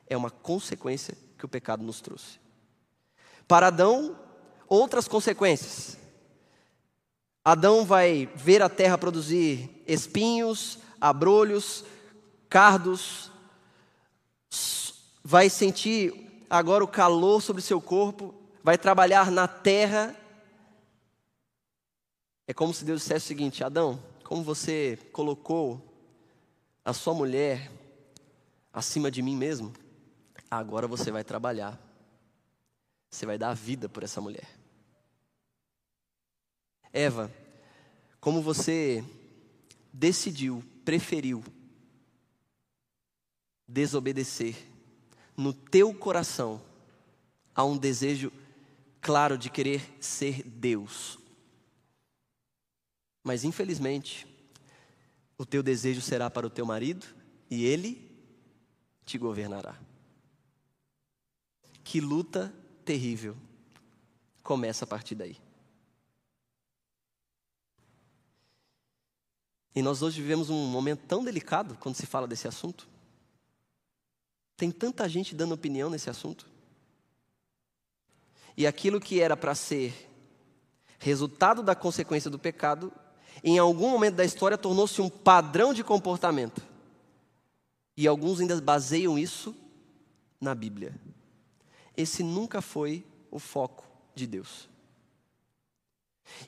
é 0.05 0.17
uma 0.17 0.29
consequência 0.29 1.17
que 1.37 1.45
o 1.45 1.47
pecado 1.47 1.81
nos 1.81 2.01
trouxe. 2.01 2.41
Para 3.47 3.67
Adão, 3.67 4.19
outras 4.67 5.07
consequências. 5.07 5.97
Adão 7.41 7.85
vai 7.85 8.29
ver 8.35 8.61
a 8.61 8.67
terra 8.67 8.97
produzir 8.97 9.81
espinhos, 9.87 10.79
abrolhos, 10.99 11.85
cardos, 12.49 13.31
vai 15.23 15.49
sentir 15.49 16.45
agora 16.49 16.83
o 16.83 16.87
calor 16.87 17.41
sobre 17.41 17.61
seu 17.61 17.79
corpo, 17.79 18.44
vai 18.65 18.79
trabalhar 18.79 19.29
na 19.29 19.47
terra. 19.47 20.15
É 22.47 22.53
como 22.53 22.73
se 22.73 22.83
Deus 22.83 23.01
dissesse 23.01 23.25
o 23.25 23.27
seguinte: 23.27 23.63
Adão, 23.63 24.03
como 24.23 24.43
você 24.43 24.97
colocou 25.13 25.79
a 26.83 26.91
sua 26.91 27.13
mulher 27.13 27.71
acima 28.73 29.11
de 29.11 29.21
mim 29.21 29.35
mesmo, 29.35 29.71
agora 30.49 30.87
você 30.87 31.11
vai 31.11 31.23
trabalhar, 31.23 31.79
você 33.07 33.27
vai 33.27 33.37
dar 33.37 33.51
a 33.51 33.53
vida 33.53 33.87
por 33.87 34.01
essa 34.01 34.19
mulher. 34.19 34.49
Eva, 36.91 37.31
como 38.19 38.41
você 38.41 39.05
decidiu, 39.93 40.63
preferiu 40.83 41.43
desobedecer, 43.67 44.55
no 45.37 45.53
teu 45.53 45.93
coração 45.93 46.59
há 47.53 47.63
um 47.63 47.77
desejo 47.77 48.31
claro 49.05 49.37
de 49.37 49.51
querer 49.51 49.95
ser 50.01 50.41
Deus. 50.41 51.19
Mas 53.23 53.43
infelizmente, 53.43 54.25
o 55.37 55.45
teu 55.45 55.61
desejo 55.61 56.01
será 56.01 56.27
para 56.27 56.47
o 56.47 56.49
teu 56.49 56.65
marido 56.65 57.05
e 57.47 57.65
ele 57.65 58.11
te 59.05 59.19
governará. 59.19 59.79
Que 61.83 62.01
luta 62.01 62.51
terrível 62.83 63.37
começa 64.41 64.85
a 64.85 64.87
partir 64.87 65.13
daí. 65.13 65.37
E 69.75 69.83
nós 69.83 70.01
hoje 70.01 70.19
vivemos 70.19 70.49
um 70.49 70.65
momento 70.65 71.05
tão 71.05 71.23
delicado 71.23 71.77
quando 71.77 71.93
se 71.93 72.07
fala 72.07 72.27
desse 72.27 72.47
assunto. 72.47 72.89
Tem 74.57 74.71
tanta 74.71 75.07
gente 75.07 75.35
dando 75.35 75.53
opinião 75.53 75.91
nesse 75.91 76.09
assunto. 76.09 76.54
E 78.57 78.65
aquilo 78.65 78.99
que 78.99 79.19
era 79.19 79.35
para 79.35 79.53
ser 79.53 80.09
resultado 80.99 81.61
da 81.61 81.75
consequência 81.75 82.29
do 82.29 82.39
pecado, 82.39 82.91
em 83.43 83.57
algum 83.57 83.89
momento 83.89 84.15
da 84.15 84.25
história 84.25 84.57
tornou-se 84.57 85.01
um 85.01 85.09
padrão 85.09 85.73
de 85.73 85.83
comportamento. 85.83 86.61
E 87.97 88.07
alguns 88.07 88.39
ainda 88.39 88.59
baseiam 88.59 89.17
isso 89.17 89.55
na 90.39 90.53
Bíblia. 90.53 90.93
Esse 91.95 92.23
nunca 92.23 92.61
foi 92.61 93.05
o 93.31 93.39
foco 93.39 93.85
de 94.13 94.27
Deus. 94.27 94.69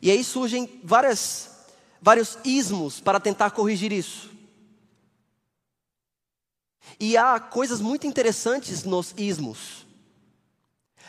E 0.01 0.11
aí 0.11 0.23
surgem 0.23 0.81
várias, 0.83 1.67
vários 2.01 2.37
ismos 2.43 2.99
para 2.99 3.19
tentar 3.19 3.51
corrigir 3.51 3.91
isso. 3.91 4.31
E 6.99 7.15
há 7.17 7.39
coisas 7.39 7.79
muito 7.79 8.07
interessantes 8.07 8.83
nos 8.83 9.13
ismos. 9.17 9.86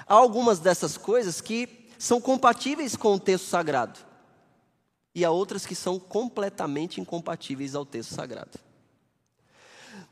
Há 0.07 0.15
algumas 0.15 0.59
dessas 0.59 0.97
coisas 0.97 1.41
que 1.41 1.89
são 1.99 2.21
compatíveis 2.21 2.95
com 2.95 3.15
o 3.15 3.21
texto 3.21 3.47
sagrado, 3.47 3.99
e 5.15 5.25
há 5.25 5.31
outras 5.31 5.67
que 5.67 5.75
são 5.75 5.99
completamente 5.99 7.01
incompatíveis 7.01 7.75
ao 7.75 7.85
texto 7.85 8.15
sagrado. 8.15 8.59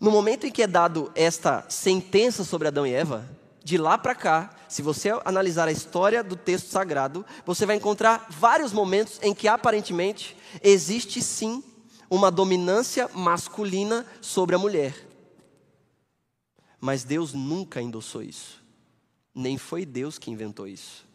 No 0.00 0.10
momento 0.10 0.46
em 0.46 0.50
que 0.50 0.62
é 0.62 0.66
dado 0.66 1.12
esta 1.14 1.64
sentença 1.68 2.44
sobre 2.44 2.68
Adão 2.68 2.86
e 2.86 2.92
Eva, 2.92 3.28
de 3.64 3.78
lá 3.78 3.96
para 3.96 4.14
cá, 4.14 4.54
se 4.68 4.82
você 4.82 5.10
analisar 5.24 5.68
a 5.68 5.72
história 5.72 6.22
do 6.22 6.36
texto 6.36 6.68
sagrado, 6.68 7.24
você 7.44 7.64
vai 7.64 7.76
encontrar 7.76 8.26
vários 8.30 8.72
momentos 8.72 9.18
em 9.22 9.34
que 9.34 9.48
aparentemente 9.48 10.36
existe 10.62 11.22
sim 11.22 11.64
uma 12.10 12.30
dominância 12.30 13.08
masculina 13.14 14.06
sobre 14.20 14.54
a 14.54 14.58
mulher. 14.58 14.94
Mas 16.80 17.04
Deus 17.04 17.32
nunca 17.32 17.80
endossou 17.80 18.22
isso. 18.22 18.65
Nem 19.36 19.58
foi 19.58 19.84
Deus 19.84 20.18
que 20.18 20.30
inventou 20.30 20.66
isso. 20.66 21.06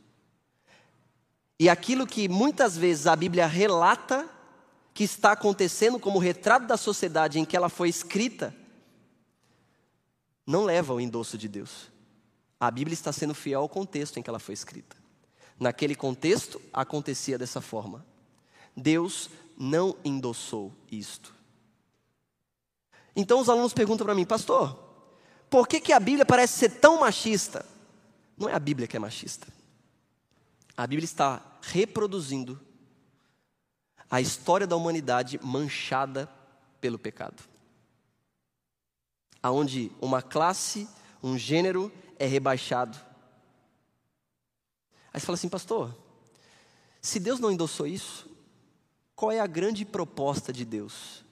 E 1.59 1.67
aquilo 1.67 2.05
que 2.05 2.29
muitas 2.29 2.77
vezes 2.77 3.07
a 3.07 3.15
Bíblia 3.15 3.47
relata 3.47 4.29
que 4.93 5.03
está 5.03 5.31
acontecendo 5.31 5.99
como 5.99 6.19
retrato 6.19 6.67
da 6.67 6.77
sociedade 6.77 7.39
em 7.39 7.45
que 7.45 7.57
ela 7.57 7.67
foi 7.67 7.89
escrita, 7.89 8.55
não 10.45 10.63
leva 10.63 10.93
ao 10.93 11.01
endosso 11.01 11.35
de 11.35 11.47
Deus. 11.47 11.89
A 12.59 12.69
Bíblia 12.69 12.93
está 12.93 13.11
sendo 13.11 13.33
fiel 13.33 13.61
ao 13.61 13.69
contexto 13.69 14.19
em 14.19 14.21
que 14.21 14.29
ela 14.29 14.37
foi 14.37 14.53
escrita. 14.53 14.95
Naquele 15.59 15.95
contexto, 15.95 16.61
acontecia 16.71 17.39
dessa 17.39 17.59
forma. 17.59 18.05
Deus 18.77 19.31
não 19.57 19.95
endossou 20.03 20.71
isto. 20.91 21.33
Então 23.15 23.39
os 23.39 23.49
alunos 23.49 23.73
perguntam 23.73 24.05
para 24.05 24.15
mim, 24.15 24.25
pastor, 24.25 24.77
por 25.49 25.67
que, 25.67 25.79
que 25.79 25.93
a 25.93 25.99
Bíblia 25.99 26.25
parece 26.25 26.59
ser 26.59 26.69
tão 26.69 26.99
machista? 26.99 27.65
Não 28.41 28.49
é 28.49 28.53
a 28.53 28.59
Bíblia 28.59 28.87
que 28.87 28.97
é 28.97 28.99
machista. 28.99 29.47
A 30.75 30.85
Bíblia 30.85 31.05
está 31.05 31.41
reproduzindo 31.61 32.59
a 34.09 34.19
história 34.19 34.67
da 34.67 34.75
humanidade 34.75 35.39
manchada 35.41 36.29
pelo 36.81 36.99
pecado 36.99 37.51
aonde 39.41 39.91
uma 39.99 40.21
classe, 40.21 40.87
um 41.23 41.37
gênero 41.37 41.91
é 42.19 42.25
rebaixado. 42.25 42.97
Aí 45.13 45.19
você 45.19 45.25
fala 45.25 45.35
assim, 45.35 45.49
pastor, 45.49 45.95
se 47.01 47.19
Deus 47.19 47.39
não 47.39 47.51
endossou 47.51 47.87
isso, 47.87 48.29
qual 49.15 49.31
é 49.31 49.39
a 49.39 49.47
grande 49.47 49.83
proposta 49.83 50.53
de 50.53 50.63
Deus 50.63 51.25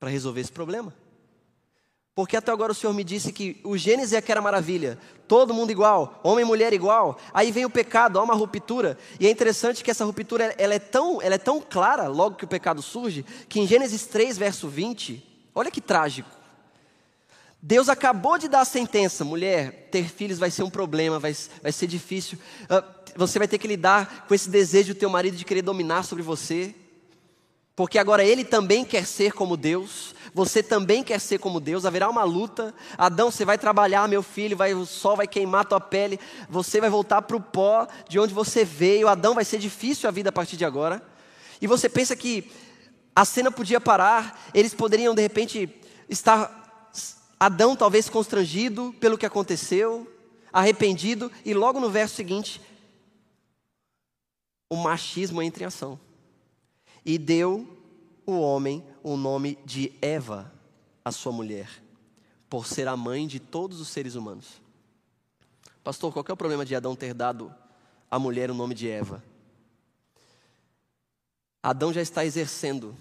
para 0.00 0.10
resolver 0.10 0.40
esse 0.40 0.52
problema? 0.52 0.94
Porque 2.14 2.36
até 2.36 2.52
agora 2.52 2.72
o 2.72 2.74
Senhor 2.74 2.92
me 2.92 3.02
disse 3.02 3.32
que 3.32 3.58
o 3.64 3.76
Gênesis 3.76 4.12
é 4.12 4.20
que 4.20 4.30
era 4.30 4.42
maravilha, 4.42 4.98
todo 5.26 5.54
mundo 5.54 5.70
igual, 5.70 6.20
homem 6.22 6.44
e 6.44 6.46
mulher 6.46 6.74
igual. 6.74 7.18
Aí 7.32 7.50
vem 7.50 7.64
o 7.64 7.70
pecado, 7.70 8.18
há 8.18 8.22
uma 8.22 8.34
ruptura. 8.34 8.98
E 9.18 9.26
é 9.26 9.30
interessante 9.30 9.82
que 9.82 9.90
essa 9.90 10.04
ruptura 10.04 10.54
ela 10.58 10.74
é, 10.74 10.78
tão, 10.78 11.22
ela 11.22 11.36
é 11.36 11.38
tão 11.38 11.58
clara 11.58 12.08
logo 12.08 12.36
que 12.36 12.44
o 12.44 12.48
pecado 12.48 12.82
surge, 12.82 13.24
que 13.48 13.60
em 13.60 13.66
Gênesis 13.66 14.04
3, 14.04 14.36
verso 14.36 14.68
20, 14.68 15.50
olha 15.54 15.70
que 15.70 15.80
trágico. 15.80 16.28
Deus 17.62 17.88
acabou 17.88 18.36
de 18.36 18.48
dar 18.48 18.60
a 18.60 18.66
sentença, 18.66 19.24
mulher, 19.24 19.88
ter 19.90 20.04
filhos 20.08 20.38
vai 20.38 20.50
ser 20.50 20.64
um 20.64 20.70
problema, 20.70 21.18
vai, 21.18 21.34
vai 21.62 21.72
ser 21.72 21.86
difícil. 21.86 22.36
Uh, 22.64 23.02
você 23.16 23.38
vai 23.38 23.48
ter 23.48 23.56
que 23.56 23.68
lidar 23.68 24.26
com 24.26 24.34
esse 24.34 24.50
desejo 24.50 24.92
do 24.92 24.98
teu 24.98 25.08
marido 25.08 25.36
de 25.36 25.44
querer 25.44 25.62
dominar 25.62 26.02
sobre 26.02 26.22
você. 26.22 26.74
Porque 27.74 27.98
agora 27.98 28.24
ele 28.24 28.44
também 28.44 28.84
quer 28.84 29.06
ser 29.06 29.32
como 29.32 29.56
Deus, 29.56 30.14
você 30.34 30.62
também 30.62 31.02
quer 31.02 31.20
ser 31.20 31.38
como 31.38 31.60
Deus, 31.60 31.84
haverá 31.84 32.08
uma 32.08 32.24
luta. 32.24 32.74
Adão, 32.96 33.30
você 33.30 33.44
vai 33.44 33.58
trabalhar, 33.58 34.08
meu 34.08 34.22
filho, 34.22 34.56
vai, 34.56 34.72
o 34.72 34.86
sol 34.86 35.16
vai 35.16 35.26
queimar 35.26 35.66
tua 35.66 35.80
pele, 35.80 36.18
você 36.48 36.80
vai 36.80 36.88
voltar 36.88 37.22
para 37.22 37.36
o 37.36 37.40
pó 37.40 37.86
de 38.08 38.18
onde 38.18 38.32
você 38.32 38.64
veio. 38.64 39.08
Adão, 39.08 39.34
vai 39.34 39.44
ser 39.44 39.58
difícil 39.58 40.08
a 40.08 40.12
vida 40.12 40.30
a 40.30 40.32
partir 40.32 40.56
de 40.56 40.64
agora. 40.64 41.02
E 41.60 41.66
você 41.66 41.88
pensa 41.88 42.16
que 42.16 42.50
a 43.14 43.24
cena 43.24 43.50
podia 43.50 43.80
parar, 43.80 44.48
eles 44.54 44.72
poderiam 44.72 45.14
de 45.14 45.20
repente 45.20 45.68
estar 46.08 46.60
Adão 47.38 47.74
talvez 47.74 48.08
constrangido 48.08 48.94
pelo 49.00 49.18
que 49.18 49.26
aconteceu, 49.26 50.10
arrependido, 50.52 51.30
e 51.44 51.52
logo 51.52 51.80
no 51.80 51.90
verso 51.90 52.14
seguinte, 52.14 52.60
o 54.70 54.76
machismo 54.76 55.42
entra 55.42 55.64
em 55.64 55.66
ação. 55.66 55.98
E 57.04 57.18
deu 57.18 57.66
o 58.24 58.38
homem 58.38 58.84
o 59.02 59.16
nome 59.16 59.58
de 59.64 59.92
Eva, 60.00 60.52
a 61.04 61.10
sua 61.10 61.32
mulher, 61.32 61.68
por 62.48 62.66
ser 62.66 62.86
a 62.88 62.96
mãe 62.96 63.26
de 63.26 63.40
todos 63.40 63.80
os 63.80 63.88
seres 63.88 64.14
humanos. 64.14 64.60
Pastor, 65.82 66.12
qual 66.12 66.24
é 66.28 66.32
o 66.32 66.36
problema 66.36 66.64
de 66.64 66.74
Adão 66.74 66.94
ter 66.94 67.12
dado 67.12 67.52
à 68.10 68.18
mulher 68.18 68.50
o 68.50 68.54
nome 68.54 68.74
de 68.74 68.88
Eva? 68.88 69.22
Adão 71.62 71.92
já 71.92 72.00
está 72.00 72.24
exercendo 72.24 72.96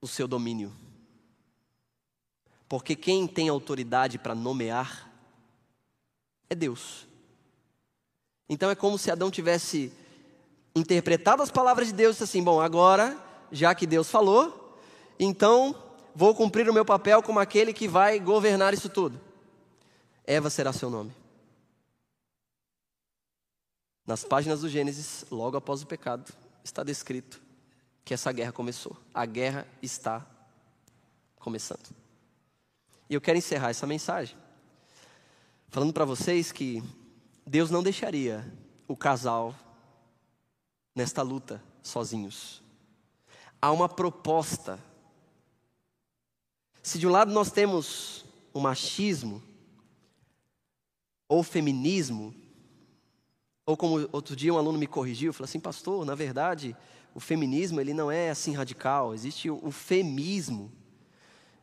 o 0.00 0.08
seu 0.08 0.26
domínio. 0.26 0.72
Porque 2.68 2.96
quem 2.96 3.26
tem 3.26 3.48
autoridade 3.48 4.18
para 4.18 4.34
nomear 4.34 5.10
é 6.48 6.54
Deus. 6.54 7.06
Então 8.48 8.70
é 8.70 8.74
como 8.74 8.98
se 8.98 9.10
Adão 9.10 9.30
tivesse 9.30 9.92
interpretado 10.74 11.42
as 11.42 11.50
palavras 11.50 11.88
de 11.88 11.94
Deus 11.94 12.20
e 12.20 12.24
assim: 12.24 12.42
bom, 12.42 12.60
agora, 12.60 13.18
já 13.50 13.74
que 13.74 13.86
Deus 13.86 14.10
falou, 14.10 14.61
então 15.24 15.74
vou 16.14 16.34
cumprir 16.34 16.68
o 16.68 16.74
meu 16.74 16.84
papel 16.84 17.22
como 17.22 17.38
aquele 17.38 17.72
que 17.72 17.86
vai 17.86 18.18
governar 18.18 18.74
isso 18.74 18.88
tudo. 18.88 19.20
Eva 20.26 20.50
será 20.50 20.72
seu 20.72 20.90
nome. 20.90 21.14
Nas 24.04 24.24
páginas 24.24 24.62
do 24.62 24.68
Gênesis, 24.68 25.24
logo 25.30 25.56
após 25.56 25.80
o 25.80 25.86
pecado, 25.86 26.32
está 26.64 26.82
descrito 26.82 27.40
que 28.04 28.12
essa 28.12 28.32
guerra 28.32 28.50
começou. 28.50 28.96
A 29.14 29.24
guerra 29.24 29.66
está 29.80 30.26
começando. 31.38 31.94
E 33.08 33.14
eu 33.14 33.20
quero 33.20 33.38
encerrar 33.38 33.70
essa 33.70 33.86
mensagem 33.86 34.36
falando 35.68 35.92
para 35.92 36.04
vocês 36.04 36.50
que 36.50 36.82
Deus 37.46 37.70
não 37.70 37.82
deixaria 37.82 38.44
o 38.88 38.96
casal 38.96 39.54
nesta 40.94 41.22
luta 41.22 41.62
sozinhos. 41.80 42.60
Há 43.60 43.70
uma 43.70 43.88
proposta. 43.88 44.78
Se 46.82 46.98
de 46.98 47.06
um 47.06 47.10
lado 47.10 47.32
nós 47.32 47.50
temos 47.50 48.24
o 48.52 48.60
machismo, 48.60 49.42
ou 51.28 51.42
feminismo, 51.42 52.34
ou 53.64 53.76
como 53.76 54.08
outro 54.12 54.34
dia 54.34 54.52
um 54.52 54.58
aluno 54.58 54.78
me 54.78 54.86
corrigiu, 54.86 55.32
falou 55.32 55.44
assim, 55.44 55.60
pastor, 55.60 56.04
na 56.04 56.14
verdade, 56.14 56.76
o 57.14 57.20
feminismo 57.20 57.80
ele 57.80 57.94
não 57.94 58.10
é 58.10 58.30
assim 58.30 58.52
radical, 58.52 59.14
existe 59.14 59.48
o 59.48 59.70
femismo. 59.70 60.72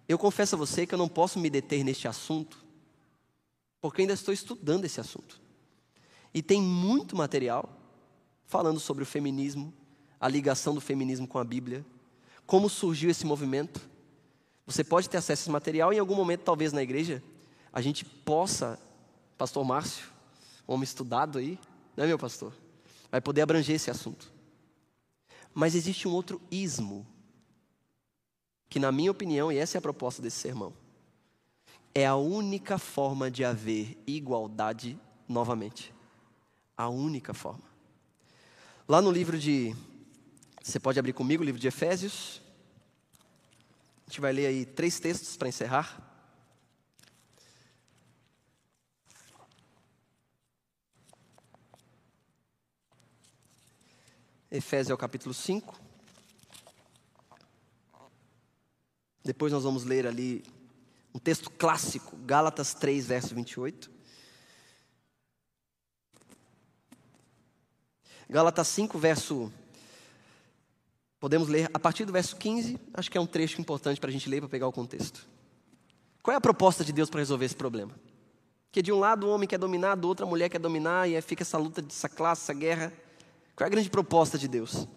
Eu 0.07 0.17
confesso 0.17 0.55
a 0.55 0.57
você 0.57 0.87
que 0.87 0.93
eu 0.93 0.97
não 0.97 1.09
posso 1.09 1.37
me 1.37 1.49
deter 1.49 1.83
neste 1.83 2.07
assunto, 2.07 2.65
porque 3.81 4.01
ainda 4.01 4.13
estou 4.13 4.33
estudando 4.33 4.85
esse 4.85 4.99
assunto. 4.99 5.39
E 6.33 6.41
tem 6.41 6.61
muito 6.61 7.15
material 7.15 7.69
falando 8.45 8.79
sobre 8.79 9.03
o 9.03 9.05
feminismo, 9.05 9.73
a 10.19 10.27
ligação 10.27 10.73
do 10.73 10.81
feminismo 10.81 11.27
com 11.27 11.37
a 11.37 11.43
Bíblia, 11.43 11.85
como 12.45 12.69
surgiu 12.69 13.09
esse 13.09 13.25
movimento. 13.25 13.88
Você 14.69 14.83
pode 14.83 15.09
ter 15.09 15.17
acesso 15.17 15.41
a 15.41 15.43
esse 15.43 15.49
material 15.49 15.91
e 15.91 15.95
em 15.95 15.99
algum 15.99 16.13
momento, 16.13 16.41
talvez 16.41 16.71
na 16.71 16.83
igreja, 16.83 17.23
a 17.73 17.81
gente 17.81 18.05
possa, 18.05 18.79
Pastor 19.35 19.65
Márcio, 19.65 20.05
homem 20.67 20.83
estudado 20.83 21.39
aí, 21.39 21.57
não 21.97 22.03
é 22.03 22.07
meu 22.07 22.19
pastor? 22.19 22.53
Vai 23.11 23.19
poder 23.19 23.41
abranger 23.41 23.77
esse 23.77 23.89
assunto. 23.89 24.31
Mas 25.55 25.73
existe 25.73 26.07
um 26.07 26.11
outro 26.11 26.39
ismo 26.51 27.03
que, 28.69 28.77
na 28.77 28.91
minha 28.91 29.09
opinião, 29.09 29.51
e 29.51 29.57
essa 29.57 29.75
é 29.75 29.79
a 29.79 29.81
proposta 29.81 30.21
desse 30.21 30.37
sermão, 30.37 30.71
é 31.95 32.05
a 32.05 32.15
única 32.15 32.77
forma 32.77 33.31
de 33.31 33.43
haver 33.43 33.97
igualdade 34.05 34.99
novamente. 35.27 35.91
A 36.77 36.89
única 36.89 37.33
forma. 37.33 37.63
Lá 38.87 39.01
no 39.01 39.11
livro 39.11 39.39
de. 39.39 39.75
Você 40.61 40.79
pode 40.79 40.99
abrir 40.99 41.13
comigo 41.13 41.41
o 41.41 41.45
livro 41.45 41.59
de 41.59 41.67
Efésios. 41.67 42.39
A 44.09 44.11
gente 44.11 44.21
vai 44.21 44.33
ler 44.33 44.47
aí 44.47 44.65
três 44.65 44.99
textos 44.99 45.37
para 45.37 45.49
encerrar. 45.49 46.01
Efésios 54.49 54.97
é 54.97 54.99
capítulo 54.99 55.31
5. 55.31 55.79
Depois 59.23 59.53
nós 59.53 59.63
vamos 59.63 59.83
ler 59.83 60.07
ali 60.07 60.43
Um 61.13 61.19
texto 61.19 61.51
clássico, 61.51 62.17
Gálatas 62.17 62.73
3, 62.73 63.05
verso 63.05 63.35
28. 63.35 63.91
Gálatas 68.27 68.67
5, 68.69 68.97
verso. 68.97 69.53
Podemos 71.19 71.49
ler 71.49 71.69
a 71.73 71.79
partir 71.79 72.05
do 72.05 72.13
verso 72.13 72.35
15, 72.37 72.79
acho 72.93 73.11
que 73.11 73.17
é 73.17 73.21
um 73.21 73.25
trecho 73.25 73.59
importante 73.59 73.99
para 73.99 74.09
a 74.09 74.13
gente 74.13 74.29
ler 74.29 74.39
para 74.39 74.49
pegar 74.49 74.67
o 74.67 74.71
contexto. 74.71 75.27
Qual 76.23 76.33
é 76.33 76.37
a 76.37 76.41
proposta 76.41 76.83
de 76.83 76.93
Deus 76.93 77.09
para 77.09 77.19
resolver 77.19 77.45
esse 77.45 77.55
problema? 77.55 77.91
Que 78.71 78.81
de 78.81 78.91
um 78.91 78.99
lado 78.99 79.27
o 79.27 79.29
homem 79.29 79.47
quer 79.47 79.57
dominar, 79.57 79.95
do 79.95 80.07
outro 80.07 80.25
a 80.25 80.29
mulher 80.29 80.47
quer 80.47 80.59
dominar, 80.59 81.09
e 81.09 81.15
aí 81.15 81.21
fica 81.21 81.43
essa 81.43 81.57
luta, 81.57 81.83
essa 81.87 82.07
classe, 82.07 82.43
essa 82.43 82.53
guerra. 82.53 82.93
Qual 83.55 83.65
é 83.65 83.67
a 83.67 83.69
grande 83.69 83.89
proposta 83.89 84.37
de 84.37 84.47
Deus? 84.47 84.87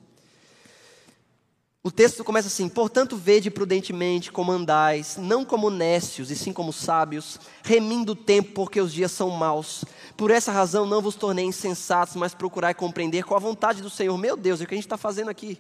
O 1.83 1.91
texto 1.91 2.23
começa 2.23 2.47
assim: 2.47 2.69
Portanto, 2.69 3.17
vede 3.17 3.51
prudentemente 3.51 4.31
como 4.31 4.53
andais, 4.53 5.17
não 5.17 5.45
como 5.45 5.71
nécios, 5.71 6.31
e 6.31 6.37
sim 6.37 6.53
como 6.53 6.73
sábios, 6.73 7.41
remindo 7.65 8.13
o 8.13 8.17
tempo, 8.17 8.53
porque 8.53 8.81
os 8.81 8.93
dias 8.93 9.11
são 9.11 9.31
maus. 9.31 9.85
Por 10.17 10.31
essa 10.31 10.53
razão 10.53 10.87
não 10.87 11.03
vos 11.03 11.17
tornei 11.17 11.45
insensatos, 11.45 12.15
mas 12.15 12.35
procurai 12.35 12.75
compreender 12.75 13.25
qual 13.25 13.39
a 13.39 13.41
vontade 13.41 13.83
do 13.83 13.91
Senhor. 13.91 14.17
Meu 14.17 14.37
Deus, 14.37 14.61
é 14.61 14.65
o 14.65 14.67
que 14.69 14.75
a 14.75 14.77
gente 14.77 14.87
está 14.87 14.97
fazendo 14.97 15.29
aqui. 15.31 15.59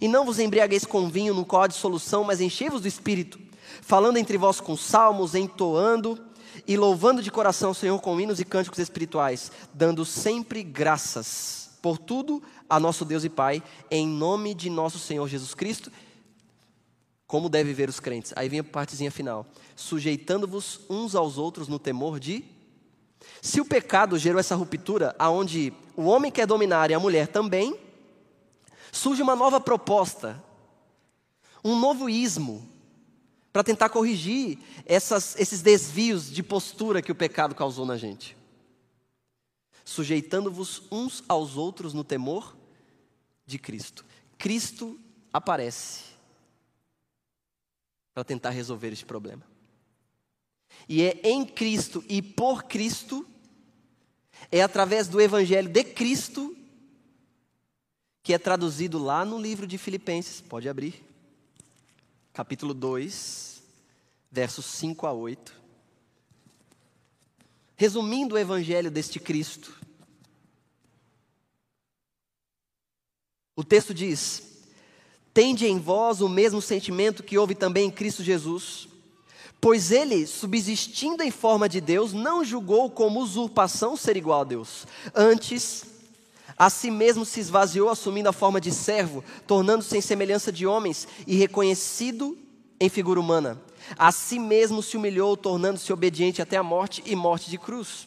E 0.00 0.08
não 0.08 0.24
vos 0.24 0.38
embriagueis 0.38 0.84
com 0.84 1.08
vinho, 1.08 1.32
no 1.32 1.44
qual 1.44 1.62
há 1.62 1.66
dissolução, 1.66 2.24
mas 2.24 2.40
enchei-vos 2.40 2.82
do 2.82 2.88
Espírito, 2.88 3.38
falando 3.80 4.18
entre 4.18 4.36
vós 4.36 4.60
com 4.60 4.76
salmos, 4.76 5.34
entoando 5.34 6.18
e 6.66 6.76
louvando 6.76 7.22
de 7.22 7.30
coração 7.30 7.70
o 7.70 7.74
Senhor 7.74 7.98
com 8.00 8.20
hinos 8.20 8.40
e 8.40 8.44
cânticos 8.44 8.78
espirituais, 8.78 9.50
dando 9.72 10.04
sempre 10.04 10.62
graças 10.62 11.70
por 11.80 11.98
tudo 11.98 12.42
a 12.68 12.78
nosso 12.78 13.04
Deus 13.04 13.24
e 13.24 13.28
Pai, 13.28 13.62
em 13.90 14.06
nome 14.06 14.54
de 14.54 14.68
nosso 14.68 14.98
Senhor 14.98 15.26
Jesus 15.28 15.54
Cristo. 15.54 15.90
Como 17.26 17.48
deve 17.48 17.72
ver 17.72 17.88
os 17.88 18.00
crentes? 18.00 18.32
Aí 18.36 18.48
vem 18.48 18.58
a 18.58 18.64
partezinha 18.64 19.10
final. 19.10 19.46
Sujeitando-vos 19.76 20.80
uns 20.90 21.14
aos 21.14 21.38
outros 21.38 21.68
no 21.68 21.78
temor 21.78 22.18
de. 22.18 22.44
Se 23.40 23.60
o 23.60 23.64
pecado 23.64 24.18
gerou 24.18 24.40
essa 24.40 24.54
ruptura, 24.54 25.14
aonde 25.18 25.72
o 25.96 26.04
homem 26.04 26.30
quer 26.30 26.46
dominar 26.46 26.90
e 26.90 26.94
a 26.94 26.98
mulher 26.98 27.28
também, 27.28 27.76
surge 28.92 29.22
uma 29.22 29.36
nova 29.36 29.60
proposta, 29.60 30.42
um 31.64 31.78
novo 31.78 32.08
ismo, 32.08 32.68
para 33.52 33.64
tentar 33.64 33.88
corrigir 33.88 34.58
essas, 34.86 35.38
esses 35.38 35.60
desvios 35.60 36.30
de 36.30 36.42
postura 36.42 37.02
que 37.02 37.10
o 37.10 37.14
pecado 37.14 37.54
causou 37.54 37.84
na 37.84 37.96
gente. 37.96 38.36
Sujeitando-vos 39.84 40.82
uns 40.90 41.24
aos 41.28 41.56
outros 41.56 41.92
no 41.92 42.04
temor 42.04 42.56
de 43.44 43.58
Cristo. 43.58 44.04
Cristo 44.38 44.98
aparece 45.32 46.04
para 48.14 48.24
tentar 48.24 48.50
resolver 48.50 48.92
este 48.92 49.04
problema. 49.04 49.42
E 50.88 51.02
é 51.02 51.20
em 51.24 51.44
Cristo 51.44 52.04
e 52.08 52.22
por 52.22 52.64
Cristo, 52.64 53.26
é 54.50 54.62
através 54.62 55.08
do 55.08 55.20
Evangelho 55.20 55.68
de 55.68 55.84
Cristo, 55.84 56.56
que 58.22 58.32
é 58.32 58.38
traduzido 58.38 58.98
lá 58.98 59.24
no 59.24 59.40
livro 59.40 59.66
de 59.66 59.78
Filipenses, 59.78 60.40
pode 60.40 60.68
abrir, 60.68 61.04
capítulo 62.32 62.74
2, 62.74 63.62
versos 64.30 64.66
5 64.66 65.06
a 65.06 65.12
8. 65.12 65.60
Resumindo 67.76 68.34
o 68.34 68.38
Evangelho 68.38 68.90
deste 68.90 69.18
Cristo, 69.18 69.80
O 73.60 73.64
texto 73.64 73.92
diz: 73.92 74.42
Tende 75.34 75.66
em 75.66 75.78
vós 75.78 76.22
o 76.22 76.28
mesmo 76.30 76.62
sentimento 76.62 77.22
que 77.22 77.36
houve 77.36 77.54
também 77.54 77.88
em 77.88 77.90
Cristo 77.90 78.22
Jesus, 78.22 78.88
pois 79.60 79.92
ele, 79.92 80.26
subsistindo 80.26 81.22
em 81.22 81.30
forma 81.30 81.68
de 81.68 81.78
Deus, 81.78 82.14
não 82.14 82.42
julgou 82.42 82.90
como 82.90 83.20
usurpação 83.20 83.98
ser 83.98 84.16
igual 84.16 84.40
a 84.40 84.44
Deus. 84.44 84.86
Antes, 85.14 85.84
a 86.60 86.68
si 86.68 86.90
mesmo 86.90 87.24
se 87.24 87.40
esvaziou, 87.40 87.88
assumindo 87.88 88.28
a 88.28 88.34
forma 88.34 88.60
de 88.60 88.70
servo, 88.70 89.24
tornando-se 89.46 89.96
em 89.96 90.00
semelhança 90.02 90.52
de 90.52 90.66
homens 90.66 91.08
e 91.26 91.34
reconhecido 91.34 92.36
em 92.78 92.86
figura 92.90 93.18
humana. 93.18 93.58
A 93.96 94.12
si 94.12 94.38
mesmo 94.38 94.82
se 94.82 94.94
humilhou, 94.94 95.38
tornando-se 95.38 95.90
obediente 95.90 96.42
até 96.42 96.58
a 96.58 96.62
morte 96.62 97.02
e 97.06 97.16
morte 97.16 97.48
de 97.48 97.56
cruz. 97.56 98.06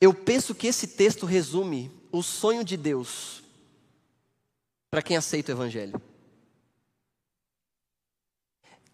Eu 0.00 0.14
penso 0.14 0.54
que 0.54 0.68
esse 0.68 0.86
texto 0.86 1.26
resume 1.26 1.92
o 2.10 2.22
sonho 2.22 2.64
de 2.64 2.78
Deus 2.78 3.42
para 4.90 5.02
quem 5.02 5.14
aceita 5.14 5.52
o 5.52 5.54
Evangelho. 5.54 6.00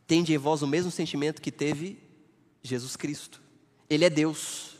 Tende 0.08 0.34
em 0.34 0.38
vós 0.38 0.60
o 0.60 0.66
mesmo 0.66 0.90
sentimento 0.90 1.40
que 1.40 1.52
teve 1.52 2.02
Jesus 2.64 2.96
Cristo. 2.96 3.40
Ele 3.88 4.04
é 4.04 4.10
Deus, 4.10 4.74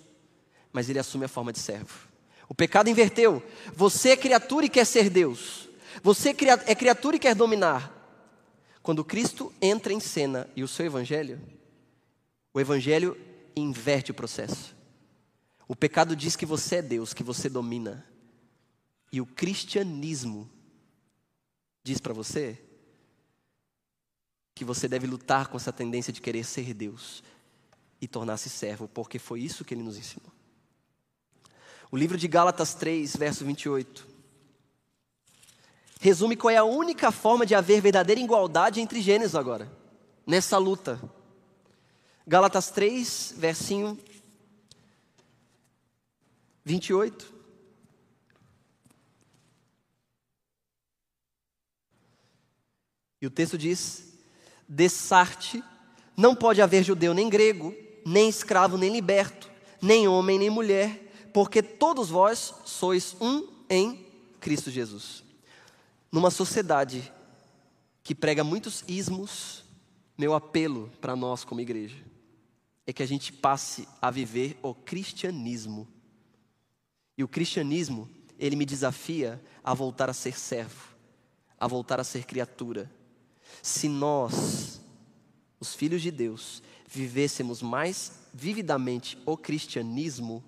mas 0.72 0.90
ele 0.90 0.98
assume 0.98 1.26
a 1.26 1.28
forma 1.28 1.52
de 1.52 1.60
servo. 1.60 2.03
O 2.48 2.54
pecado 2.54 2.90
inverteu. 2.90 3.42
Você 3.74 4.10
é 4.10 4.16
criatura 4.16 4.66
e 4.66 4.68
quer 4.68 4.84
ser 4.84 5.08
Deus. 5.08 5.68
Você 6.02 6.30
é 6.30 6.74
criatura 6.74 7.16
e 7.16 7.18
quer 7.18 7.34
dominar. 7.34 7.92
Quando 8.82 9.04
Cristo 9.04 9.52
entra 9.62 9.92
em 9.92 10.00
cena 10.00 10.48
e 10.54 10.62
o 10.62 10.68
seu 10.68 10.84
Evangelho, 10.84 11.40
o 12.52 12.60
Evangelho 12.60 13.16
inverte 13.56 14.10
o 14.10 14.14
processo. 14.14 14.76
O 15.66 15.74
pecado 15.74 16.14
diz 16.14 16.36
que 16.36 16.44
você 16.44 16.76
é 16.76 16.82
Deus, 16.82 17.14
que 17.14 17.22
você 17.22 17.48
domina. 17.48 18.06
E 19.10 19.20
o 19.20 19.26
cristianismo 19.26 20.50
diz 21.82 21.98
para 22.00 22.12
você 22.12 22.60
que 24.54 24.64
você 24.64 24.86
deve 24.86 25.06
lutar 25.06 25.48
com 25.48 25.56
essa 25.56 25.72
tendência 25.72 26.12
de 26.12 26.20
querer 26.20 26.44
ser 26.44 26.74
Deus 26.74 27.22
e 28.00 28.06
tornar-se 28.06 28.50
servo, 28.50 28.86
porque 28.86 29.18
foi 29.18 29.40
isso 29.40 29.64
que 29.64 29.72
ele 29.72 29.82
nos 29.82 29.96
ensinou. 29.96 30.33
O 31.94 31.96
livro 31.96 32.18
de 32.18 32.26
Gálatas 32.26 32.74
3, 32.74 33.14
verso 33.14 33.44
28, 33.44 34.04
resume 36.00 36.34
qual 36.34 36.50
é 36.50 36.56
a 36.56 36.64
única 36.64 37.12
forma 37.12 37.46
de 37.46 37.54
haver 37.54 37.80
verdadeira 37.80 38.20
igualdade 38.20 38.80
entre 38.80 39.00
gêneros 39.00 39.36
agora, 39.36 39.70
nessa 40.26 40.58
luta. 40.58 41.00
Gálatas 42.26 42.68
3, 42.72 43.34
versinho 43.36 43.96
28. 46.64 47.32
E 53.22 53.26
o 53.28 53.30
texto 53.30 53.56
diz: 53.56 54.18
Dessarte 54.68 55.62
não 56.16 56.34
pode 56.34 56.60
haver 56.60 56.82
judeu 56.82 57.14
nem 57.14 57.28
grego, 57.28 57.72
nem 58.04 58.28
escravo 58.28 58.76
nem 58.76 58.90
liberto, 58.90 59.48
nem 59.80 60.08
homem 60.08 60.40
nem 60.40 60.50
mulher, 60.50 61.03
porque 61.34 61.64
todos 61.64 62.10
vós 62.10 62.54
sois 62.64 63.16
um 63.20 63.48
em 63.68 64.06
Cristo 64.38 64.70
Jesus. 64.70 65.24
Numa 66.12 66.30
sociedade 66.30 67.12
que 68.04 68.14
prega 68.14 68.44
muitos 68.44 68.84
ismos, 68.86 69.64
meu 70.16 70.32
apelo 70.32 70.92
para 71.00 71.16
nós 71.16 71.42
como 71.42 71.60
igreja 71.60 71.96
é 72.86 72.92
que 72.92 73.02
a 73.02 73.06
gente 73.06 73.32
passe 73.32 73.88
a 74.00 74.12
viver 74.12 74.56
o 74.62 74.72
cristianismo. 74.72 75.88
E 77.18 77.24
o 77.24 77.28
cristianismo, 77.28 78.08
ele 78.38 78.54
me 78.54 78.64
desafia 78.64 79.42
a 79.64 79.74
voltar 79.74 80.08
a 80.08 80.14
ser 80.14 80.38
servo, 80.38 80.94
a 81.58 81.66
voltar 81.66 81.98
a 81.98 82.04
ser 82.04 82.26
criatura, 82.26 82.88
se 83.60 83.88
nós, 83.88 84.80
os 85.58 85.74
filhos 85.74 86.00
de 86.00 86.12
Deus, 86.12 86.62
vivêssemos 86.86 87.60
mais 87.60 88.12
vividamente 88.32 89.18
o 89.26 89.36
cristianismo, 89.36 90.44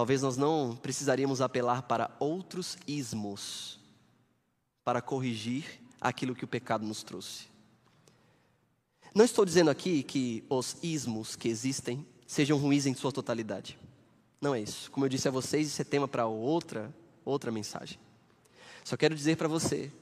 talvez 0.00 0.22
nós 0.22 0.38
não 0.38 0.74
precisaríamos 0.74 1.42
apelar 1.42 1.82
para 1.82 2.10
outros 2.18 2.78
ismos 2.86 3.78
para 4.82 5.02
corrigir 5.02 5.78
aquilo 6.00 6.34
que 6.34 6.42
o 6.42 6.48
pecado 6.48 6.86
nos 6.86 7.02
trouxe. 7.02 7.48
Não 9.14 9.26
estou 9.26 9.44
dizendo 9.44 9.68
aqui 9.68 10.02
que 10.02 10.42
os 10.48 10.78
ismos 10.82 11.36
que 11.36 11.48
existem 11.48 12.06
sejam 12.26 12.56
ruins 12.56 12.86
em 12.86 12.94
sua 12.94 13.12
totalidade. 13.12 13.78
Não 14.40 14.54
é 14.54 14.62
isso. 14.62 14.90
Como 14.90 15.04
eu 15.04 15.10
disse 15.10 15.28
a 15.28 15.30
vocês, 15.30 15.66
isso 15.66 15.82
é 15.82 15.84
tema 15.84 16.08
para 16.08 16.26
outra, 16.26 16.90
outra 17.22 17.52
mensagem. 17.52 17.98
Só 18.82 18.96
quero 18.96 19.14
dizer 19.14 19.36
para 19.36 19.48
você 19.48 19.92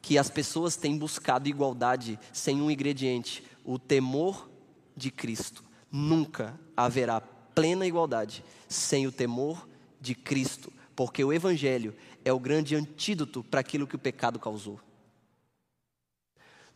que 0.00 0.16
as 0.16 0.30
pessoas 0.30 0.74
têm 0.74 0.96
buscado 0.96 1.50
igualdade 1.50 2.18
sem 2.32 2.62
um 2.62 2.70
ingrediente: 2.70 3.44
o 3.62 3.78
temor 3.78 4.48
de 4.96 5.10
Cristo. 5.10 5.62
Nunca 5.92 6.58
haverá 6.74 7.20
plena 7.54 7.86
igualdade 7.86 8.44
sem 8.68 9.06
o 9.06 9.12
temor 9.12 9.68
de 10.00 10.14
Cristo, 10.14 10.72
porque 10.94 11.22
o 11.24 11.32
Evangelho 11.32 11.94
é 12.24 12.32
o 12.32 12.40
grande 12.40 12.74
antídoto 12.74 13.42
para 13.44 13.60
aquilo 13.60 13.86
que 13.86 13.96
o 13.96 13.98
pecado 13.98 14.38
causou. 14.38 14.80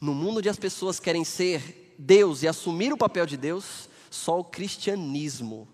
No 0.00 0.14
mundo 0.14 0.38
onde 0.38 0.48
as 0.48 0.58
pessoas 0.58 1.00
querem 1.00 1.24
ser 1.24 1.94
Deus 1.98 2.42
e 2.42 2.48
assumir 2.48 2.92
o 2.92 2.96
papel 2.96 3.26
de 3.26 3.36
Deus, 3.36 3.88
só 4.10 4.38
o 4.38 4.44
cristianismo. 4.44 5.66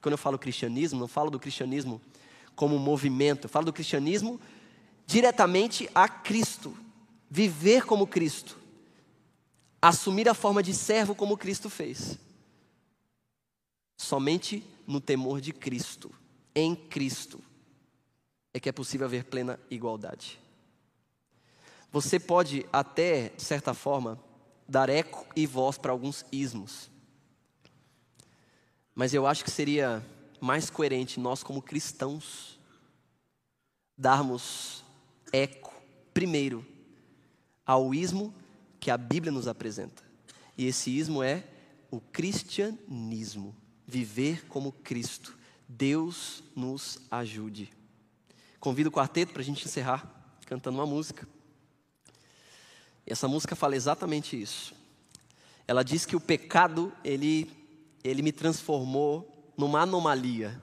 Quando 0.00 0.12
eu 0.12 0.18
falo 0.18 0.38
cristianismo, 0.38 0.98
não 0.98 1.08
falo 1.08 1.30
do 1.30 1.38
cristianismo 1.38 2.00
como 2.56 2.78
movimento, 2.78 3.44
eu 3.44 3.50
falo 3.50 3.66
do 3.66 3.72
cristianismo 3.72 4.40
diretamente 5.06 5.88
a 5.94 6.08
Cristo. 6.08 6.74
viver 7.32 7.84
como 7.84 8.08
Cristo, 8.08 8.58
assumir 9.80 10.28
a 10.28 10.34
forma 10.34 10.62
de 10.64 10.74
servo 10.74 11.14
como 11.14 11.36
Cristo 11.36 11.70
fez. 11.70 12.18
Somente 14.02 14.64
no 14.86 14.98
temor 14.98 15.42
de 15.42 15.52
Cristo, 15.52 16.10
em 16.54 16.74
Cristo, 16.74 17.38
é 18.50 18.58
que 18.58 18.66
é 18.66 18.72
possível 18.72 19.06
haver 19.06 19.24
plena 19.24 19.60
igualdade. 19.70 20.40
Você 21.92 22.18
pode 22.18 22.66
até, 22.72 23.28
de 23.28 23.42
certa 23.42 23.74
forma, 23.74 24.18
dar 24.66 24.88
eco 24.88 25.26
e 25.36 25.46
voz 25.46 25.76
para 25.76 25.92
alguns 25.92 26.24
ismos. 26.32 26.90
Mas 28.94 29.12
eu 29.12 29.26
acho 29.26 29.44
que 29.44 29.50
seria 29.50 30.02
mais 30.40 30.70
coerente 30.70 31.20
nós, 31.20 31.42
como 31.42 31.60
cristãos, 31.60 32.58
darmos 33.98 34.82
eco, 35.30 35.74
primeiro, 36.14 36.66
ao 37.66 37.94
ismo 37.94 38.32
que 38.80 38.90
a 38.90 38.96
Bíblia 38.96 39.30
nos 39.30 39.46
apresenta. 39.46 40.02
E 40.56 40.64
esse 40.64 40.90
ismo 40.90 41.22
é 41.22 41.44
o 41.90 42.00
cristianismo, 42.00 43.54
viver 43.90 44.46
como 44.46 44.72
Cristo. 44.72 45.36
Deus 45.68 46.42
nos 46.56 46.98
ajude. 47.10 47.70
Convido 48.58 48.88
o 48.88 48.92
quarteto 48.92 49.32
para 49.32 49.42
a 49.42 49.44
gente 49.44 49.66
encerrar 49.66 50.20
cantando 50.46 50.78
uma 50.78 50.86
música. 50.86 51.28
Essa 53.06 53.28
música 53.28 53.54
fala 53.54 53.76
exatamente 53.76 54.40
isso. 54.40 54.74
Ela 55.66 55.84
diz 55.84 56.04
que 56.04 56.16
o 56.16 56.20
pecado, 56.20 56.92
ele, 57.04 57.48
ele 58.02 58.20
me 58.20 58.32
transformou 58.32 59.52
numa 59.56 59.82
anomalia. 59.82 60.60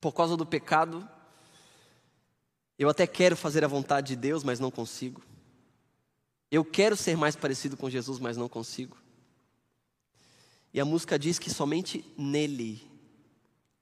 Por 0.00 0.12
causa 0.12 0.36
do 0.36 0.44
pecado, 0.44 1.08
eu 2.76 2.88
até 2.88 3.06
quero 3.06 3.36
fazer 3.36 3.64
a 3.64 3.68
vontade 3.68 4.08
de 4.08 4.16
Deus, 4.16 4.42
mas 4.42 4.58
não 4.58 4.70
consigo. 4.70 5.22
Eu 6.50 6.64
quero 6.64 6.96
ser 6.96 7.16
mais 7.16 7.36
parecido 7.36 7.76
com 7.76 7.88
Jesus, 7.88 8.18
mas 8.18 8.36
não 8.36 8.48
consigo. 8.48 8.96
E 10.78 10.80
a 10.80 10.84
música 10.84 11.18
diz 11.18 11.40
que 11.40 11.50
somente 11.50 12.04
nele, 12.16 12.80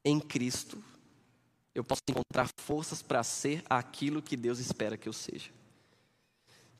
em 0.02 0.18
Cristo, 0.18 0.82
eu 1.74 1.84
posso 1.84 2.00
encontrar 2.08 2.48
forças 2.56 3.02
para 3.02 3.22
ser 3.22 3.62
aquilo 3.68 4.22
que 4.22 4.34
Deus 4.34 4.58
espera 4.58 4.96
que 4.96 5.06
eu 5.06 5.12
seja. 5.12 5.50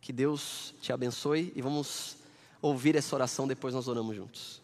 Que 0.00 0.14
Deus 0.14 0.72
te 0.80 0.90
abençoe 0.90 1.52
e 1.54 1.60
vamos 1.60 2.16
ouvir 2.62 2.96
essa 2.96 3.14
oração, 3.14 3.46
depois 3.46 3.74
nós 3.74 3.88
oramos 3.88 4.16
juntos. 4.16 4.62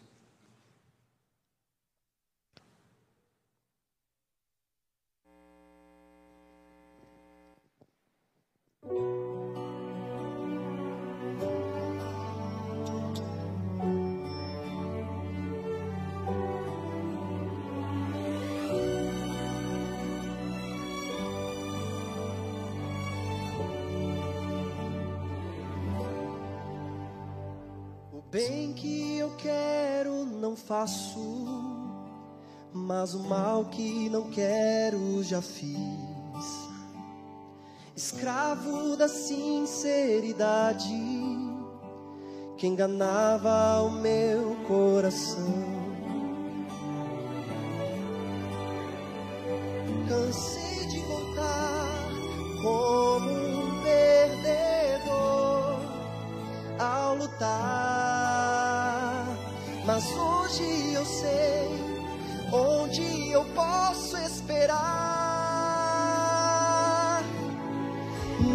Bem 28.33 28.73
que 28.73 29.19
eu 29.19 29.29
quero 29.37 30.25
não 30.25 30.55
faço, 30.55 31.45
mas 32.73 33.13
o 33.13 33.19
mal 33.19 33.65
que 33.65 34.09
não 34.09 34.31
quero 34.31 35.23
já 35.23 35.39
fiz. 35.39 35.77
Escravo 37.95 38.97
da 38.97 39.07
sinceridade 39.07 40.89
que 42.57 42.65
enganava 42.65 43.83
o 43.83 43.91
meu 43.91 44.55
coração. 44.67 45.83
Cansei 50.09 50.87
de 50.87 50.97
voltar 51.01 52.09
como 52.63 53.29
um 53.29 53.83
perdedor 53.83 55.77
ao 56.79 57.15
lutar 57.15 57.72
esperar. 64.43 64.83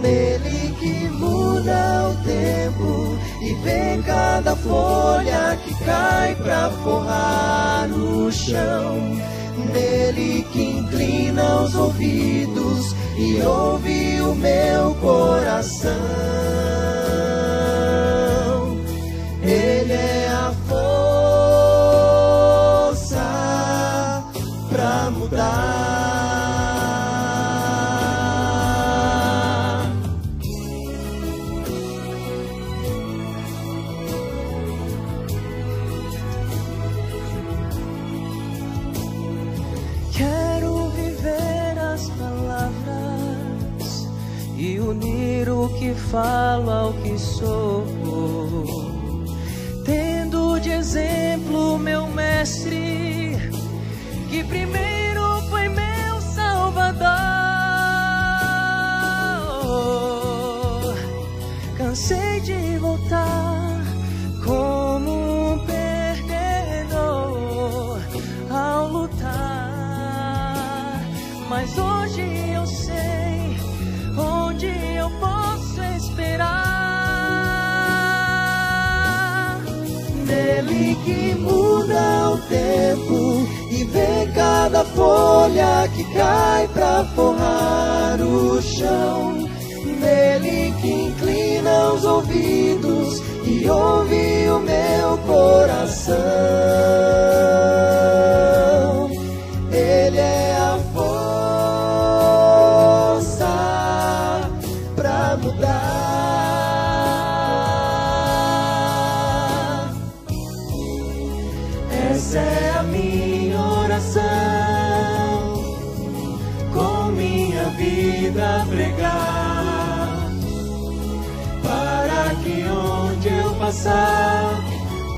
Nele 0.03 0.77
que 0.79 1.09
muda 1.11 2.11
o 2.11 2.15
tempo 2.25 3.19
e 3.41 3.55
vê 3.65 4.03
cada 4.05 4.55
folha 4.57 5.59
que 5.65 5.75
cai 5.85 6.35
pra 6.37 6.71
forrar 6.83 7.89
o 7.91 8.31
chão. 8.31 9.17
Nele 9.73 10.45
que 10.53 10.63
inclina 10.63 11.63
os 11.63 11.75
ouvidos 11.75 12.95
e 13.17 13.41
ouve 13.43 14.21
o 14.21 14.35
meu 14.35 14.95
coração. 14.97 16.88
Falo 45.95 46.71
ao 46.71 46.93
que 46.95 47.19
sou, 47.19 47.85
tendo 49.85 50.59
de 50.61 50.71
exemplo 50.71 51.79
meu 51.79 52.07
mestre, 52.09 53.37
que 54.29 54.45
primeiro 54.45 55.43
foi 55.51 55.69
meu 55.69 56.21
salvador. 56.21 57.09
Cansei 61.77 62.41
de 62.41 62.79
voltar 62.79 63.38
folha 84.99 85.89
que 85.95 86.03
cai 86.13 86.69
pra 86.75 87.05
forrar 87.15 88.21
o 88.21 88.61
chão. 88.61 89.49
Nele 90.01 90.75
que 90.81 90.91
inclina 90.91 91.93
os 91.93 92.05
ouvidos 92.05 93.23
e 93.47 93.69
ouve 93.71 94.51
o 94.51 94.59
meu 94.61 95.19
coração. 95.19 96.17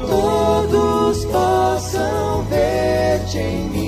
Todos 0.01 1.25
possam 1.27 2.43
ver-te 2.49 3.39
em 3.39 3.69
mim. 3.69 3.80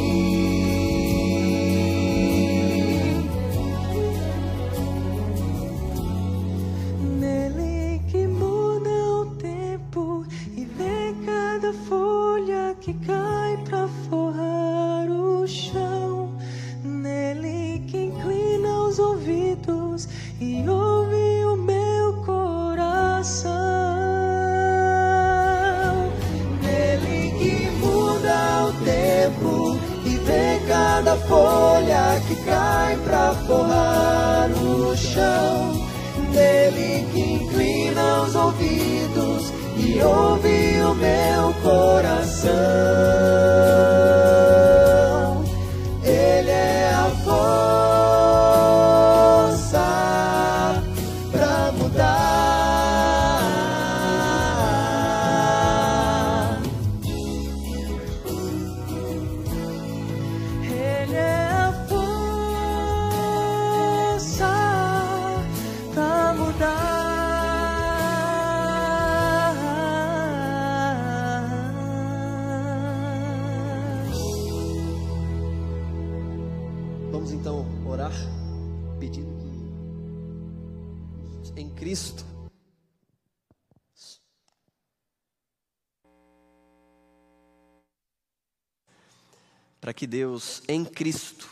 Para 89.82 89.92
que 89.92 90.06
Deus, 90.06 90.62
em 90.68 90.84
Cristo, 90.84 91.50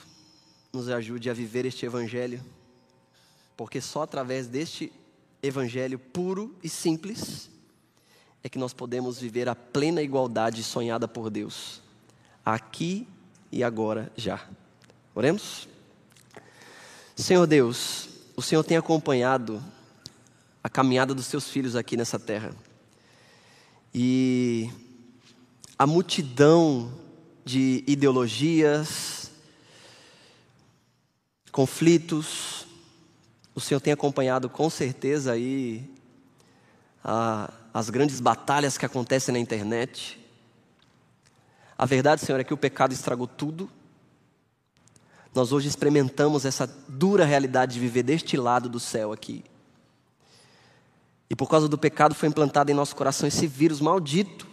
nos 0.72 0.88
ajude 0.88 1.28
a 1.28 1.34
viver 1.34 1.66
este 1.66 1.84
Evangelho, 1.84 2.40
porque 3.56 3.80
só 3.80 4.02
através 4.02 4.46
deste 4.46 4.92
Evangelho 5.42 5.98
puro 5.98 6.54
e 6.62 6.68
simples 6.68 7.50
é 8.42 8.48
que 8.48 8.56
nós 8.56 8.72
podemos 8.72 9.18
viver 9.18 9.48
a 9.48 9.56
plena 9.56 10.00
igualdade 10.00 10.62
sonhada 10.62 11.08
por 11.08 11.28
Deus, 11.28 11.82
aqui 12.44 13.06
e 13.50 13.64
agora 13.64 14.12
já. 14.16 14.48
Oremos? 15.14 15.68
Senhor 17.16 17.46
Deus, 17.46 18.08
o 18.36 18.42
Senhor 18.42 18.62
tem 18.62 18.76
acompanhado 18.76 19.62
a 20.62 20.68
caminhada 20.68 21.12
dos 21.12 21.26
seus 21.26 21.48
filhos 21.48 21.74
aqui 21.74 21.96
nessa 21.96 22.18
terra. 22.18 22.52
E 23.92 24.70
a 25.76 25.84
multidão 25.86 26.92
de 27.44 27.82
ideologias, 27.88 29.32
conflitos. 31.50 32.66
O 33.52 33.61
Senhor 33.61 33.80
tem 33.80 33.92
acompanhado 33.92 34.48
com 34.48 34.70
certeza 34.70 35.32
aí 35.32 35.90
a, 37.02 37.52
as 37.74 37.90
grandes 37.90 38.20
batalhas 38.20 38.78
que 38.78 38.86
acontecem 38.86 39.32
na 39.32 39.40
internet. 39.40 40.24
A 41.76 41.84
verdade, 41.84 42.20
Senhor, 42.20 42.38
é 42.38 42.44
que 42.44 42.54
o 42.54 42.58
pecado 42.58 42.92
estragou 42.92 43.26
tudo. 43.26 43.68
Nós 45.35 45.53
hoje 45.53 45.68
experimentamos 45.68 46.45
essa 46.45 46.66
dura 46.89 47.24
realidade 47.24 47.74
de 47.74 47.81
viver 47.81 48.03
deste 48.03 48.37
lado 48.37 48.68
do 48.68 48.81
céu 48.81 49.12
aqui. 49.12 49.45
E 51.28 51.37
por 51.37 51.49
causa 51.49 51.68
do 51.68 51.78
pecado 51.78 52.14
foi 52.14 52.28
implantado 52.28 52.70
em 52.70 52.74
nosso 52.74 52.97
coração 52.97 53.28
esse 53.28 53.47
vírus 53.47 53.81
maldito 53.81 54.51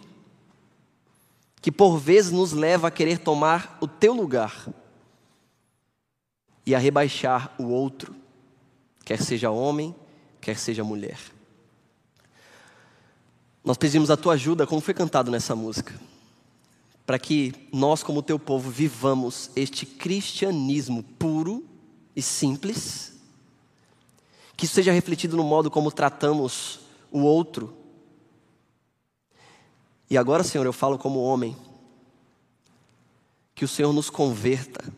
que 1.60 1.72
por 1.72 1.98
vezes 1.98 2.30
nos 2.30 2.52
leva 2.52 2.88
a 2.88 2.90
querer 2.90 3.18
tomar 3.18 3.76
o 3.80 3.88
teu 3.88 4.14
lugar 4.14 4.68
e 6.64 6.74
a 6.74 6.78
rebaixar 6.78 7.54
o 7.58 7.64
outro, 7.64 8.14
quer 9.04 9.20
seja 9.20 9.50
homem, 9.50 9.94
quer 10.40 10.56
seja 10.56 10.84
mulher. 10.84 11.18
Nós 13.64 13.76
pedimos 13.76 14.10
a 14.10 14.16
tua 14.16 14.34
ajuda, 14.34 14.66
como 14.66 14.80
foi 14.80 14.94
cantado 14.94 15.30
nessa 15.30 15.56
música, 15.56 15.92
para 17.08 17.18
que 17.18 17.54
nós, 17.72 18.02
como 18.02 18.22
teu 18.22 18.38
povo, 18.38 18.70
vivamos 18.70 19.50
este 19.56 19.86
cristianismo 19.86 21.02
puro 21.02 21.64
e 22.14 22.20
simples, 22.20 23.14
que 24.54 24.66
isso 24.66 24.74
seja 24.74 24.92
refletido 24.92 25.34
no 25.34 25.42
modo 25.42 25.70
como 25.70 25.90
tratamos 25.90 26.80
o 27.10 27.20
outro, 27.20 27.74
e 30.10 30.18
agora, 30.18 30.44
Senhor, 30.44 30.66
eu 30.66 30.72
falo 30.72 30.98
como 30.98 31.22
homem, 31.22 31.56
que 33.54 33.64
o 33.64 33.68
Senhor 33.68 33.94
nos 33.94 34.10
converta, 34.10 34.92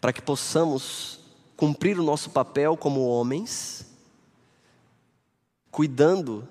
para 0.00 0.12
que 0.12 0.20
possamos 0.20 1.20
cumprir 1.56 2.00
o 2.00 2.04
nosso 2.04 2.30
papel 2.30 2.76
como 2.76 3.06
homens, 3.06 3.86
cuidando 5.70 6.48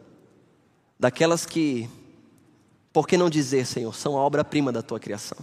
daquelas 0.98 1.46
que, 1.46 1.90
por 2.94 3.08
que 3.08 3.18
não 3.18 3.30
dizer, 3.30 3.66
Senhor, 3.66 3.94
são 3.96 4.16
a 4.16 4.22
obra-prima 4.22 4.72
da 4.72 4.84
tua 4.84 5.00
criação. 5.00 5.40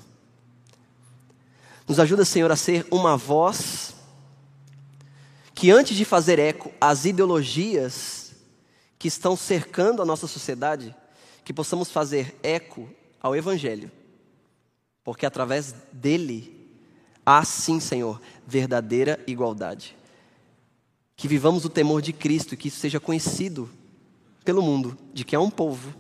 Nos 1.87 1.99
ajuda, 1.99 2.25
Senhor, 2.25 2.51
a 2.53 2.57
ser 2.57 2.87
uma 2.89 3.17
voz 3.17 3.93
que, 5.53 5.73
antes 5.73 5.97
de 5.97 6.05
fazer 6.05 6.39
eco 6.39 6.73
às 6.81 7.05
ideologias 7.05 8.37
que 8.97 9.09
estão 9.09 9.35
cercando 9.35 10.01
a 10.01 10.05
nossa 10.05 10.29
sociedade, 10.29 10.95
que 11.45 11.53
possamos 11.53 11.91
fazer 11.91 12.37
eco 12.45 12.89
ao 13.21 13.35
Evangelho, 13.35 13.91
porque 15.03 15.27
através 15.27 15.75
dele 15.93 16.71
há 17.27 17.45
sim, 17.45 17.81
Senhor, 17.81 18.21
verdadeira 18.47 19.19
igualdade. 19.27 19.97
Que 21.17 21.27
vivamos 21.27 21.65
o 21.65 21.69
temor 21.69 22.01
de 22.01 22.13
Cristo 22.13 22.55
e 22.55 22.57
que 22.57 22.69
isso 22.69 22.79
seja 22.79 23.01
conhecido 23.01 23.69
pelo 24.45 24.63
mundo, 24.63 24.97
de 25.13 25.25
que 25.25 25.35
há 25.35 25.41
um 25.41 25.51
povo 25.51 25.93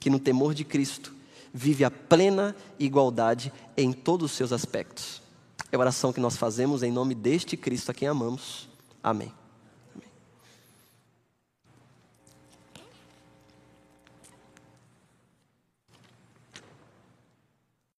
que 0.00 0.10
no 0.10 0.18
temor 0.18 0.54
de 0.54 0.64
Cristo 0.64 1.14
vive 1.52 1.84
a 1.84 1.90
plena 1.90 2.56
igualdade 2.78 3.52
em 3.76 3.92
todos 3.92 4.32
os 4.32 4.36
seus 4.36 4.52
aspectos. 4.52 5.22
É 5.70 5.76
a 5.76 5.78
oração 5.78 6.12
que 6.12 6.20
nós 6.20 6.36
fazemos 6.36 6.82
em 6.82 6.90
nome 6.90 7.14
deste 7.14 7.56
Cristo 7.56 7.90
a 7.90 7.94
quem 7.94 8.08
amamos. 8.08 8.68
Amém. 9.02 9.32